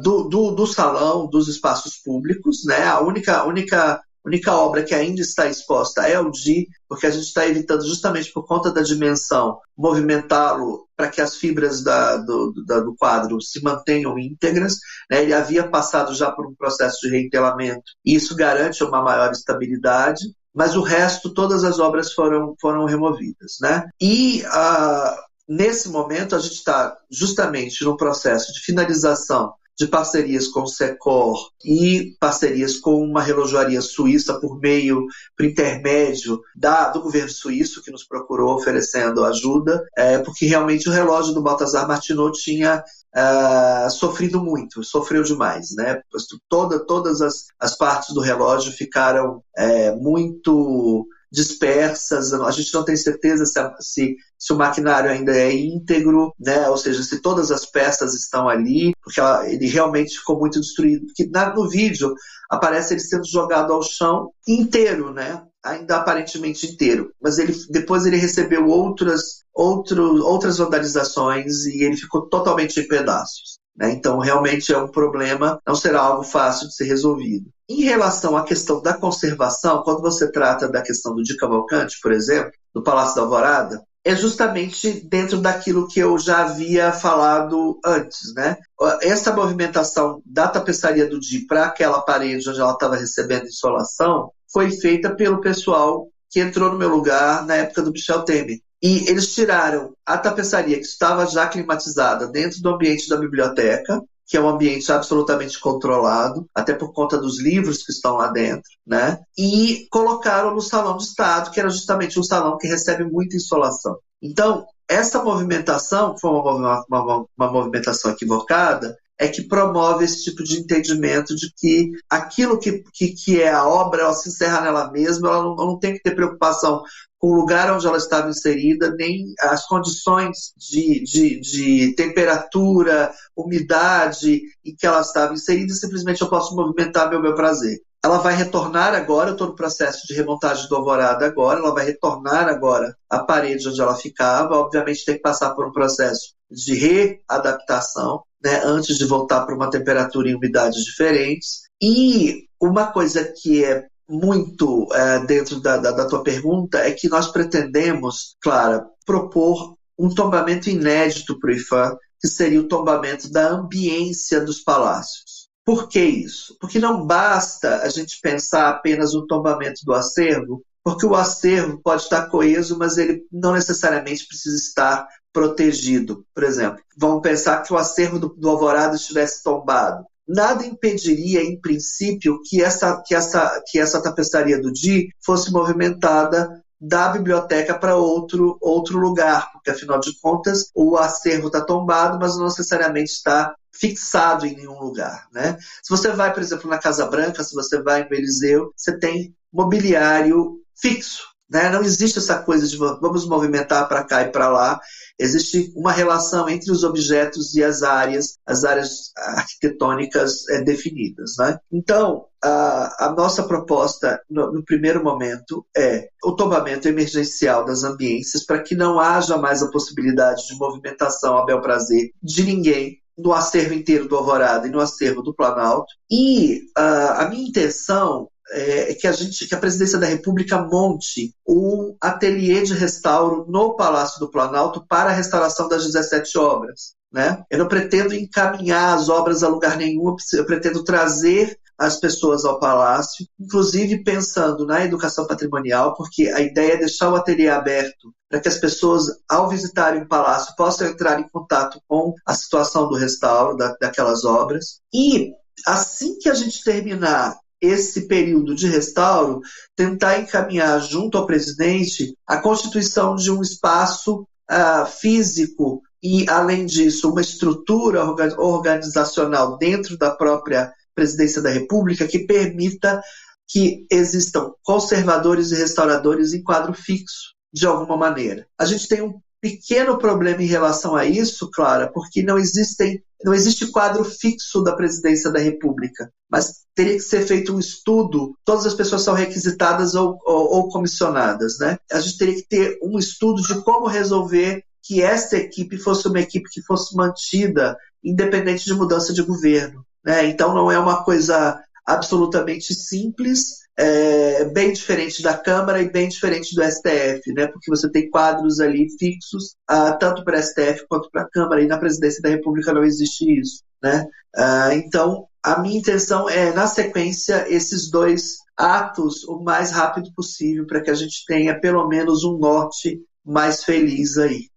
do, 0.02 0.24
do, 0.24 0.50
do, 0.50 0.66
salão, 0.66 1.26
dos 1.26 1.46
espaços 1.46 1.96
públicos, 2.02 2.64
né? 2.64 2.84
A 2.84 3.00
única, 3.00 3.44
única 3.44 4.00
a 4.24 4.28
única 4.28 4.56
obra 4.56 4.82
que 4.82 4.94
ainda 4.94 5.20
está 5.20 5.46
exposta 5.46 6.08
é 6.08 6.18
o 6.18 6.30
Di, 6.30 6.66
porque 6.88 7.06
a 7.06 7.10
gente 7.10 7.26
está 7.26 7.46
evitando, 7.46 7.86
justamente 7.86 8.32
por 8.32 8.46
conta 8.46 8.72
da 8.72 8.82
dimensão, 8.82 9.58
movimentá-lo 9.76 10.88
para 10.96 11.08
que 11.08 11.20
as 11.20 11.36
fibras 11.36 11.82
da, 11.82 12.16
do, 12.16 12.52
do, 12.52 12.94
quadro 12.98 13.40
se 13.42 13.62
mantenham 13.62 14.18
íntegras. 14.18 14.78
Né? 15.10 15.22
Ele 15.22 15.34
havia 15.34 15.68
passado 15.68 16.14
já 16.14 16.30
por 16.30 16.46
um 16.46 16.54
processo 16.54 17.00
de 17.02 17.10
reentelamento, 17.10 17.84
e 18.04 18.14
isso 18.14 18.34
garante 18.34 18.82
uma 18.82 19.02
maior 19.02 19.30
estabilidade 19.30 20.24
mas 20.56 20.76
o 20.76 20.82
resto, 20.82 21.34
todas 21.34 21.64
as 21.64 21.80
obras 21.80 22.12
foram, 22.12 22.54
foram 22.60 22.84
removidas. 22.84 23.56
Né? 23.60 23.82
E 24.00 24.44
uh, 24.44 25.16
nesse 25.48 25.88
momento 25.88 26.36
a 26.36 26.38
gente 26.38 26.54
está 26.54 26.96
justamente 27.10 27.84
no 27.84 27.96
processo 27.96 28.52
de 28.52 28.60
finalização 28.60 29.52
de 29.78 29.86
parcerias 29.86 30.48
com 30.48 30.62
o 30.62 30.68
Secor 30.68 31.50
e 31.64 32.14
parcerias 32.20 32.76
com 32.78 33.02
uma 33.02 33.22
relojoaria 33.22 33.80
suíça 33.80 34.38
por 34.40 34.58
meio, 34.60 35.06
por 35.36 35.44
intermédio 35.44 36.40
da, 36.54 36.90
do 36.90 37.02
governo 37.02 37.30
suíço 37.30 37.82
que 37.82 37.90
nos 37.90 38.04
procurou 38.04 38.54
oferecendo 38.54 39.24
ajuda, 39.24 39.84
é, 39.96 40.18
porque 40.18 40.46
realmente 40.46 40.88
o 40.88 40.92
relógio 40.92 41.34
do 41.34 41.42
Baltazar 41.42 41.86
Martinot 41.88 42.38
tinha 42.40 42.82
Uh, 43.16 43.88
sofrido 43.92 44.42
muito, 44.42 44.82
sofreu 44.82 45.22
demais, 45.22 45.68
né? 45.76 46.02
Toda, 46.48 46.84
todas 46.84 47.22
as, 47.22 47.44
as 47.60 47.78
partes 47.78 48.12
do 48.12 48.20
relógio 48.20 48.72
ficaram 48.72 49.40
é, 49.56 49.94
muito 49.94 51.06
dispersas, 51.34 52.32
a 52.32 52.50
gente 52.52 52.72
não 52.72 52.84
tem 52.84 52.96
certeza 52.96 53.44
se, 53.44 53.60
se, 53.80 54.16
se, 54.38 54.52
o 54.52 54.56
maquinário 54.56 55.10
ainda 55.10 55.36
é 55.36 55.52
íntegro, 55.52 56.32
né? 56.38 56.68
ou 56.68 56.76
seja, 56.76 57.02
se 57.02 57.20
todas 57.20 57.50
as 57.50 57.66
peças 57.66 58.14
estão 58.14 58.48
ali, 58.48 58.92
porque 59.02 59.18
ela, 59.18 59.46
ele 59.50 59.66
realmente 59.66 60.18
ficou 60.18 60.38
muito 60.38 60.60
destruído. 60.60 61.06
Porque 61.06 61.28
na, 61.28 61.52
no 61.52 61.68
vídeo 61.68 62.14
aparece 62.48 62.94
ele 62.94 63.00
sendo 63.00 63.26
jogado 63.26 63.72
ao 63.72 63.82
chão 63.82 64.30
inteiro, 64.46 65.12
né? 65.12 65.42
ainda 65.64 65.96
aparentemente 65.96 66.66
inteiro, 66.66 67.10
mas 67.20 67.38
ele, 67.38 67.54
depois 67.70 68.04
ele 68.04 68.18
recebeu 68.18 68.68
outras, 68.68 69.42
outro, 69.52 70.22
outras 70.22 70.58
vandalizações 70.58 71.64
e 71.64 71.82
ele 71.82 71.96
ficou 71.96 72.28
totalmente 72.28 72.78
em 72.78 72.86
pedaços. 72.86 73.58
Né? 73.76 73.92
Então, 73.92 74.18
realmente 74.18 74.72
é 74.72 74.78
um 74.78 74.88
problema, 74.88 75.60
não 75.66 75.74
será 75.74 76.00
algo 76.00 76.22
fácil 76.22 76.68
de 76.68 76.74
ser 76.74 76.84
resolvido. 76.84 77.50
Em 77.68 77.82
relação 77.82 78.36
à 78.36 78.44
questão 78.44 78.80
da 78.80 78.94
conservação, 78.94 79.82
quando 79.82 80.00
você 80.00 80.30
trata 80.30 80.68
da 80.68 80.82
questão 80.82 81.14
do 81.14 81.22
Di 81.22 81.36
Cavalcante, 81.36 81.98
por 82.00 82.12
exemplo, 82.12 82.52
do 82.74 82.82
Palácio 82.82 83.16
da 83.16 83.22
Alvorada, 83.22 83.82
é 84.04 84.14
justamente 84.14 85.00
dentro 85.08 85.38
daquilo 85.38 85.88
que 85.88 85.98
eu 85.98 86.18
já 86.18 86.42
havia 86.42 86.92
falado 86.92 87.80
antes, 87.84 88.34
né? 88.34 88.58
Essa 89.00 89.34
movimentação 89.34 90.20
da 90.26 90.46
tapeçaria 90.46 91.08
do 91.08 91.18
Di 91.18 91.46
para 91.46 91.64
aquela 91.64 92.02
parede 92.02 92.48
onde 92.48 92.60
ela 92.60 92.72
estava 92.72 92.96
recebendo 92.96 93.46
insolação 93.46 94.30
foi 94.52 94.70
feita 94.70 95.14
pelo 95.16 95.40
pessoal 95.40 96.06
que 96.30 96.38
entrou 96.38 96.70
no 96.70 96.78
meu 96.78 96.90
lugar 96.90 97.46
na 97.46 97.56
época 97.56 97.80
do 97.80 97.92
Michel 97.92 98.24
Temer. 98.24 98.58
E 98.84 99.08
eles 99.08 99.32
tiraram 99.32 99.94
a 100.04 100.18
tapeçaria 100.18 100.76
que 100.76 100.84
estava 100.84 101.24
já 101.24 101.48
climatizada 101.48 102.26
dentro 102.26 102.60
do 102.60 102.68
ambiente 102.68 103.08
da 103.08 103.16
biblioteca, 103.16 103.98
que 104.26 104.36
é 104.36 104.40
um 104.40 104.48
ambiente 104.48 104.92
absolutamente 104.92 105.58
controlado, 105.58 106.46
até 106.54 106.74
por 106.74 106.92
conta 106.92 107.16
dos 107.16 107.40
livros 107.40 107.82
que 107.82 107.92
estão 107.92 108.16
lá 108.16 108.28
dentro, 108.28 108.70
né? 108.86 109.20
E 109.38 109.86
colocaram 109.90 110.54
no 110.54 110.60
salão 110.60 110.98
de 110.98 111.04
estado, 111.04 111.50
que 111.50 111.58
era 111.58 111.70
justamente 111.70 112.20
um 112.20 112.22
salão 112.22 112.58
que 112.58 112.68
recebe 112.68 113.04
muita 113.04 113.36
insolação. 113.36 113.96
Então, 114.20 114.66
essa 114.86 115.24
movimentação, 115.24 116.14
que 116.14 116.20
foi 116.20 116.30
uma, 116.30 116.84
uma, 116.86 117.24
uma 117.38 117.50
movimentação 117.50 118.10
equivocada, 118.10 118.94
é 119.18 119.28
que 119.28 119.42
promove 119.42 120.04
esse 120.04 120.24
tipo 120.24 120.44
de 120.44 120.58
entendimento 120.58 121.34
de 121.34 121.50
que 121.56 121.90
aquilo 122.10 122.58
que, 122.58 122.82
que, 122.92 123.12
que 123.12 123.40
é 123.40 123.50
a 123.50 123.66
obra, 123.66 124.02
ela 124.02 124.12
se 124.12 124.28
encerra 124.28 124.60
nela 124.60 124.90
mesma, 124.90 125.28
ela 125.28 125.42
não, 125.42 125.54
não 125.56 125.78
tem 125.78 125.94
que 125.94 126.02
ter 126.02 126.14
preocupação 126.14 126.82
com 127.24 127.30
o 127.30 127.34
lugar 127.34 127.74
onde 127.74 127.86
ela 127.86 127.96
estava 127.96 128.28
inserida, 128.28 128.94
nem 128.94 129.32
as 129.40 129.66
condições 129.66 130.52
de, 130.58 131.02
de, 131.04 131.40
de 131.40 131.94
temperatura, 131.94 133.10
umidade 133.34 134.42
em 134.62 134.76
que 134.76 134.86
ela 134.86 135.00
estava 135.00 135.32
inserida, 135.32 135.72
simplesmente 135.72 136.20
eu 136.20 136.28
posso 136.28 136.54
movimentar 136.54 137.08
meu 137.08 137.22
meu 137.22 137.34
prazer. 137.34 137.80
Ela 138.04 138.18
vai 138.18 138.34
retornar 138.34 138.94
agora, 138.94 139.30
eu 139.30 139.32
estou 139.32 139.46
no 139.46 139.56
processo 139.56 140.06
de 140.06 140.12
remontagem 140.12 140.68
do 140.68 140.76
alvorada 140.76 141.24
agora, 141.24 141.60
ela 141.60 141.72
vai 141.72 141.86
retornar 141.86 142.46
agora 142.46 142.94
à 143.08 143.20
parede 143.20 143.70
onde 143.70 143.80
ela 143.80 143.96
ficava, 143.96 144.58
obviamente 144.58 145.06
tem 145.06 145.14
que 145.14 145.22
passar 145.22 145.54
por 145.54 145.66
um 145.66 145.72
processo 145.72 146.34
de 146.50 146.74
readaptação, 146.74 148.22
né, 148.44 148.60
antes 148.66 148.98
de 148.98 149.06
voltar 149.06 149.46
para 149.46 149.54
uma 149.54 149.70
temperatura 149.70 150.28
e 150.28 150.34
umidade 150.34 150.76
diferentes. 150.84 151.62
E 151.80 152.44
uma 152.60 152.92
coisa 152.92 153.24
que 153.24 153.64
é 153.64 153.86
muito 154.08 154.88
é, 154.92 155.24
dentro 155.24 155.60
da, 155.60 155.76
da, 155.76 155.92
da 155.92 156.06
tua 156.06 156.22
pergunta 156.22 156.78
é 156.78 156.92
que 156.92 157.08
nós 157.08 157.28
pretendemos, 157.28 158.36
Clara, 158.42 158.84
propor 159.06 159.76
um 159.98 160.12
tombamento 160.12 160.68
inédito 160.68 161.38
para 161.38 161.50
o 161.50 161.54
IFAM, 161.54 161.96
que 162.20 162.28
seria 162.28 162.60
o 162.60 162.68
tombamento 162.68 163.30
da 163.30 163.48
ambiência 163.48 164.40
dos 164.40 164.60
palácios. 164.60 165.48
Por 165.64 165.88
que 165.88 166.00
isso? 166.00 166.56
Porque 166.60 166.78
não 166.78 167.06
basta 167.06 167.82
a 167.82 167.88
gente 167.88 168.18
pensar 168.20 168.68
apenas 168.68 169.14
no 169.14 169.26
tombamento 169.26 169.80
do 169.84 169.94
acervo, 169.94 170.62
porque 170.82 171.06
o 171.06 171.14
acervo 171.14 171.80
pode 171.82 172.02
estar 172.02 172.28
coeso, 172.28 172.78
mas 172.78 172.98
ele 172.98 173.26
não 173.32 173.52
necessariamente 173.52 174.26
precisa 174.26 174.56
estar 174.56 175.08
protegido. 175.32 176.24
Por 176.34 176.44
exemplo, 176.44 176.82
vamos 176.96 177.22
pensar 177.22 177.62
que 177.62 177.72
o 177.72 177.78
acervo 177.78 178.18
do, 178.18 178.28
do 178.28 178.50
Alvorada 178.50 178.94
estivesse 178.94 179.42
tombado. 179.42 180.04
Nada 180.26 180.64
impediria, 180.64 181.42
em 181.42 181.60
princípio, 181.60 182.40
que 182.44 182.62
essa, 182.62 183.02
que 183.06 183.14
essa, 183.14 183.62
que 183.66 183.78
essa 183.78 184.02
tapeçaria 184.02 184.60
do 184.60 184.72
Di 184.72 185.08
fosse 185.20 185.52
movimentada 185.52 186.62
da 186.80 187.08
biblioteca 187.08 187.78
para 187.78 187.96
outro, 187.96 188.58
outro 188.60 188.98
lugar, 188.98 189.50
porque 189.52 189.70
afinal 189.70 190.00
de 190.00 190.18
contas 190.20 190.70
o 190.74 190.96
acervo 190.96 191.46
está 191.46 191.60
tombado, 191.62 192.18
mas 192.18 192.36
não 192.36 192.44
necessariamente 192.44 193.12
está 193.12 193.54
fixado 193.72 194.46
em 194.46 194.54
nenhum 194.54 194.78
lugar. 194.78 195.26
Né? 195.32 195.56
Se 195.82 195.90
você 195.90 196.10
vai, 196.12 196.32
por 196.32 196.42
exemplo, 196.42 196.68
na 196.68 196.78
Casa 196.78 197.06
Branca, 197.06 197.42
se 197.42 197.54
você 197.54 197.82
vai 197.82 198.02
em 198.02 198.08
Beliseu, 198.08 198.72
você 198.76 198.98
tem 198.98 199.34
mobiliário 199.52 200.60
fixo. 200.76 201.33
Né? 201.50 201.70
Não 201.70 201.82
existe 201.82 202.18
essa 202.18 202.42
coisa 202.42 202.66
de 202.66 202.76
vamos 202.76 203.26
movimentar 203.26 203.86
para 203.88 204.04
cá 204.04 204.22
e 204.22 204.32
para 204.32 204.48
lá 204.48 204.80
existe 205.18 205.72
uma 205.76 205.92
relação 205.92 206.48
entre 206.48 206.72
os 206.72 206.82
objetos 206.82 207.54
e 207.54 207.62
as 207.62 207.82
áreas, 207.82 208.38
as 208.46 208.64
áreas 208.64 209.12
arquitetônicas 209.16 210.48
é, 210.48 210.62
definidas. 210.62 211.34
Né? 211.38 211.58
Então, 211.72 212.26
a, 212.42 213.06
a, 213.06 213.12
nossa 213.12 213.44
proposta, 213.44 214.20
no, 214.28 214.52
no, 214.52 214.64
primeiro 214.64 215.02
momento, 215.02 215.64
é 215.76 216.08
o 216.24 216.32
tombamento 216.32 216.88
emergencial 216.88 217.64
das 217.64 217.84
ambiências 217.84 218.44
para 218.44 218.62
que 218.62 218.74
não 218.74 218.98
haja 218.98 219.36
mais 219.36 219.62
a 219.62 219.70
possibilidade 219.70 220.46
de 220.48 220.56
movimentação 220.56 221.38
a 221.38 221.44
bel 221.44 221.60
prazer 221.60 222.10
de 222.22 222.42
ninguém 222.42 223.00
no 223.16 223.32
acervo 223.32 223.74
inteiro 223.74 224.08
do 224.08 224.16
Alvorada 224.16 224.66
e 224.66 224.70
no 224.70 224.80
acervo 224.80 225.22
do 225.22 225.34
Planalto. 225.34 225.92
E 226.10 226.62
uh, 226.76 227.12
a 227.20 227.28
minha 227.28 227.48
intenção 227.48 228.28
é 228.50 228.94
que 228.94 229.06
a 229.06 229.12
gente, 229.12 229.46
que 229.46 229.54
a 229.54 229.58
Presidência 229.58 229.98
da 229.98 230.06
República 230.06 230.62
monte 230.62 231.34
um 231.48 231.96
ateliê 232.00 232.62
de 232.62 232.74
restauro 232.74 233.46
no 233.48 233.76
Palácio 233.76 234.20
do 234.20 234.30
Planalto 234.30 234.84
para 234.86 235.10
a 235.10 235.14
restauração 235.14 235.68
das 235.68 235.84
17 235.84 236.38
obras. 236.38 236.94
Né? 237.12 237.42
Eu 237.48 237.58
não 237.58 237.68
pretendo 237.68 238.14
encaminhar 238.14 238.96
as 238.96 239.08
obras 239.08 239.42
a 239.42 239.48
lugar 239.48 239.76
nenhum, 239.76 240.16
eu 240.32 240.44
pretendo 240.44 240.82
trazer 240.82 241.56
as 241.78 241.98
pessoas 241.98 242.44
ao 242.44 242.58
palácio, 242.58 243.26
inclusive 243.38 244.02
pensando 244.04 244.64
na 244.66 244.84
educação 244.84 245.26
patrimonial, 245.26 245.94
porque 245.94 246.28
a 246.28 246.40
ideia 246.40 246.74
é 246.74 246.78
deixar 246.78 247.10
o 247.10 247.16
ateliê 247.16 247.48
aberto 247.48 248.12
para 248.28 248.40
que 248.40 248.48
as 248.48 248.58
pessoas, 248.58 249.06
ao 249.28 249.48
visitarem 249.48 250.02
o 250.02 250.08
palácio, 250.08 250.54
possam 250.56 250.86
entrar 250.86 251.20
em 251.20 251.28
contato 251.28 251.80
com 251.88 252.14
a 252.26 252.34
situação 252.34 252.88
do 252.88 252.96
restauro 252.96 253.56
da, 253.56 253.76
daquelas 253.80 254.24
obras. 254.24 254.80
E 254.92 255.32
assim 255.66 256.18
que 256.18 256.28
a 256.28 256.34
gente 256.34 256.62
terminar 256.62 257.36
esse 257.64 258.06
período 258.06 258.54
de 258.54 258.66
restauro, 258.66 259.40
tentar 259.74 260.18
encaminhar 260.18 260.80
junto 260.80 261.18
ao 261.18 261.26
presidente 261.26 262.16
a 262.26 262.38
constituição 262.38 263.16
de 263.16 263.30
um 263.30 263.42
espaço 263.42 264.26
uh, 264.50 264.86
físico 264.86 265.82
e, 266.02 266.28
além 266.28 266.66
disso, 266.66 267.10
uma 267.10 267.20
estrutura 267.20 268.04
organizacional 268.38 269.56
dentro 269.56 269.96
da 269.96 270.10
própria 270.10 270.72
presidência 270.94 271.40
da 271.40 271.50
República 271.50 272.06
que 272.06 272.20
permita 272.20 273.00
que 273.48 273.86
existam 273.90 274.52
conservadores 274.62 275.50
e 275.50 275.56
restauradores 275.56 276.32
em 276.32 276.42
quadro 276.42 276.72
fixo, 276.72 277.34
de 277.52 277.66
alguma 277.66 277.96
maneira. 277.96 278.46
A 278.58 278.64
gente 278.64 278.88
tem 278.88 279.02
um 279.02 279.20
pequeno 279.44 279.98
problema 279.98 280.42
em 280.42 280.46
relação 280.46 280.96
a 280.96 281.04
isso, 281.04 281.50
Clara, 281.52 281.92
porque 281.92 282.22
não 282.22 282.38
existem 282.38 283.02
não 283.22 283.32
existe 283.32 283.66
quadro 283.68 284.04
fixo 284.04 284.62
da 284.62 284.74
presidência 284.74 285.30
da 285.30 285.38
República, 285.38 286.10
mas 286.30 286.64
teria 286.74 286.94
que 286.94 287.00
ser 287.00 287.26
feito 287.26 287.54
um 287.54 287.58
estudo. 287.58 288.34
Todas 288.44 288.66
as 288.66 288.74
pessoas 288.74 289.02
são 289.02 289.14
requisitadas 289.14 289.94
ou, 289.94 290.18
ou, 290.26 290.56
ou 290.56 290.68
comissionadas, 290.68 291.58
né? 291.58 291.78
A 291.90 292.00
gente 292.00 292.18
teria 292.18 292.34
que 292.34 292.46
ter 292.46 292.78
um 292.82 292.98
estudo 292.98 293.42
de 293.42 293.62
como 293.62 293.86
resolver 293.86 294.62
que 294.82 295.02
essa 295.02 295.38
equipe 295.38 295.78
fosse 295.78 296.06
uma 296.06 296.20
equipe 296.20 296.48
que 296.50 296.62
fosse 296.62 296.94
mantida 296.94 297.76
independente 298.02 298.64
de 298.64 298.74
mudança 298.74 299.12
de 299.12 299.22
governo. 299.22 299.84
Né? 300.04 300.26
Então 300.26 300.54
não 300.54 300.70
é 300.70 300.78
uma 300.78 301.02
coisa 301.02 301.58
absolutamente 301.86 302.74
simples, 302.74 303.63
é, 303.76 304.44
bem 304.46 304.72
diferente 304.72 305.22
da 305.22 305.36
Câmara 305.36 305.82
e 305.82 305.90
bem 305.90 306.08
diferente 306.08 306.54
do 306.54 306.62
STF, 306.62 307.32
né? 307.32 307.46
porque 307.48 307.68
você 307.70 307.90
tem 307.90 308.08
quadros 308.08 308.60
ali 308.60 308.86
fixos, 308.98 309.56
uh, 309.70 309.98
tanto 309.98 310.24
para 310.24 310.38
a 310.38 310.42
STF 310.42 310.86
quanto 310.88 311.10
para 311.10 311.22
a 311.22 311.28
Câmara, 311.28 311.62
e 311.62 311.66
na 311.66 311.78
presidência 311.78 312.22
da 312.22 312.28
República 312.28 312.72
não 312.72 312.84
existe 312.84 313.24
isso. 313.40 313.62
Né? 313.82 314.06
Uh, 314.36 314.72
então, 314.74 315.26
a 315.42 315.60
minha 315.60 315.78
intenção 315.78 316.28
é, 316.28 316.52
na 316.52 316.66
sequência, 316.66 317.46
esses 317.48 317.90
dois 317.90 318.38
atos 318.56 319.24
o 319.24 319.42
mais 319.42 319.72
rápido 319.72 320.12
possível, 320.14 320.66
para 320.66 320.80
que 320.80 320.90
a 320.90 320.94
gente 320.94 321.24
tenha 321.26 321.58
pelo 321.58 321.86
menos 321.88 322.24
um 322.24 322.38
norte 322.38 323.00
mais 323.24 323.64
feliz 323.64 324.16
aí. 324.16 324.48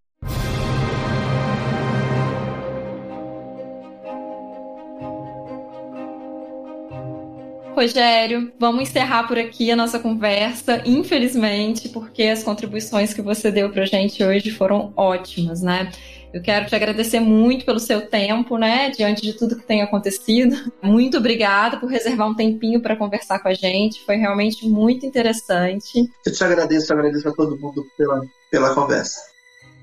Rogério, 7.77 8.51
vamos 8.59 8.89
encerrar 8.89 9.27
por 9.27 9.37
aqui 9.37 9.69
a 9.69 9.75
nossa 9.75 9.99
conversa, 9.99 10.81
infelizmente, 10.83 11.87
porque 11.89 12.23
as 12.23 12.41
contribuições 12.41 13.13
que 13.13 13.21
você 13.21 13.51
deu 13.51 13.69
para 13.69 13.85
gente 13.85 14.23
hoje 14.23 14.49
foram 14.49 14.91
ótimas, 14.97 15.61
né? 15.61 15.91
Eu 16.33 16.41
quero 16.41 16.65
te 16.65 16.75
agradecer 16.75 17.19
muito 17.19 17.65
pelo 17.65 17.79
seu 17.79 18.07
tempo, 18.09 18.57
né? 18.57 18.89
Diante 18.89 19.21
de 19.21 19.33
tudo 19.33 19.55
que 19.55 19.63
tem 19.63 19.83
acontecido. 19.83 20.73
Muito 20.81 21.17
obrigada 21.17 21.77
por 21.77 21.87
reservar 21.87 22.27
um 22.27 22.35
tempinho 22.35 22.81
para 22.81 22.95
conversar 22.95 23.39
com 23.43 23.47
a 23.47 23.53
gente. 23.53 24.03
Foi 24.03 24.15
realmente 24.15 24.67
muito 24.67 25.05
interessante. 25.05 26.09
Eu 26.25 26.33
te 26.33 26.43
agradeço, 26.43 26.91
agradeço 26.91 27.29
a 27.29 27.31
todo 27.31 27.59
mundo 27.59 27.85
pela, 27.95 28.21
pela 28.49 28.73
conversa. 28.73 29.36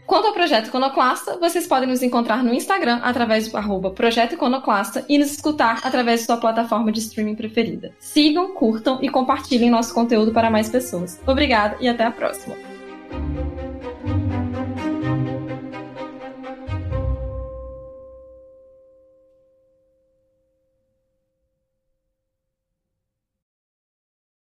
Quanto 0.06 0.26
ao 0.26 0.34
Projeto 0.34 0.68
Iconoclasta, 0.68 1.38
vocês 1.38 1.66
podem 1.66 1.88
nos 1.88 2.02
encontrar 2.02 2.44
no 2.44 2.52
Instagram 2.52 3.00
através 3.02 3.48
do 3.48 3.56
arroba 3.56 3.90
Projeto 3.90 4.34
Iconoclasta 4.34 5.04
e 5.08 5.18
nos 5.18 5.30
escutar 5.30 5.80
através 5.82 6.20
de 6.20 6.26
sua 6.26 6.36
plataforma 6.36 6.92
de 6.92 7.00
streaming 7.00 7.34
preferida. 7.34 7.94
Sigam, 7.98 8.52
curtam 8.52 8.98
e 9.00 9.08
compartilhem 9.08 9.70
nosso 9.70 9.94
conteúdo 9.94 10.32
para 10.32 10.50
mais 10.50 10.68
pessoas. 10.68 11.18
Obrigada 11.26 11.76
e 11.80 11.88
até 11.88 12.04
a 12.04 12.10
próxima! 12.10 12.73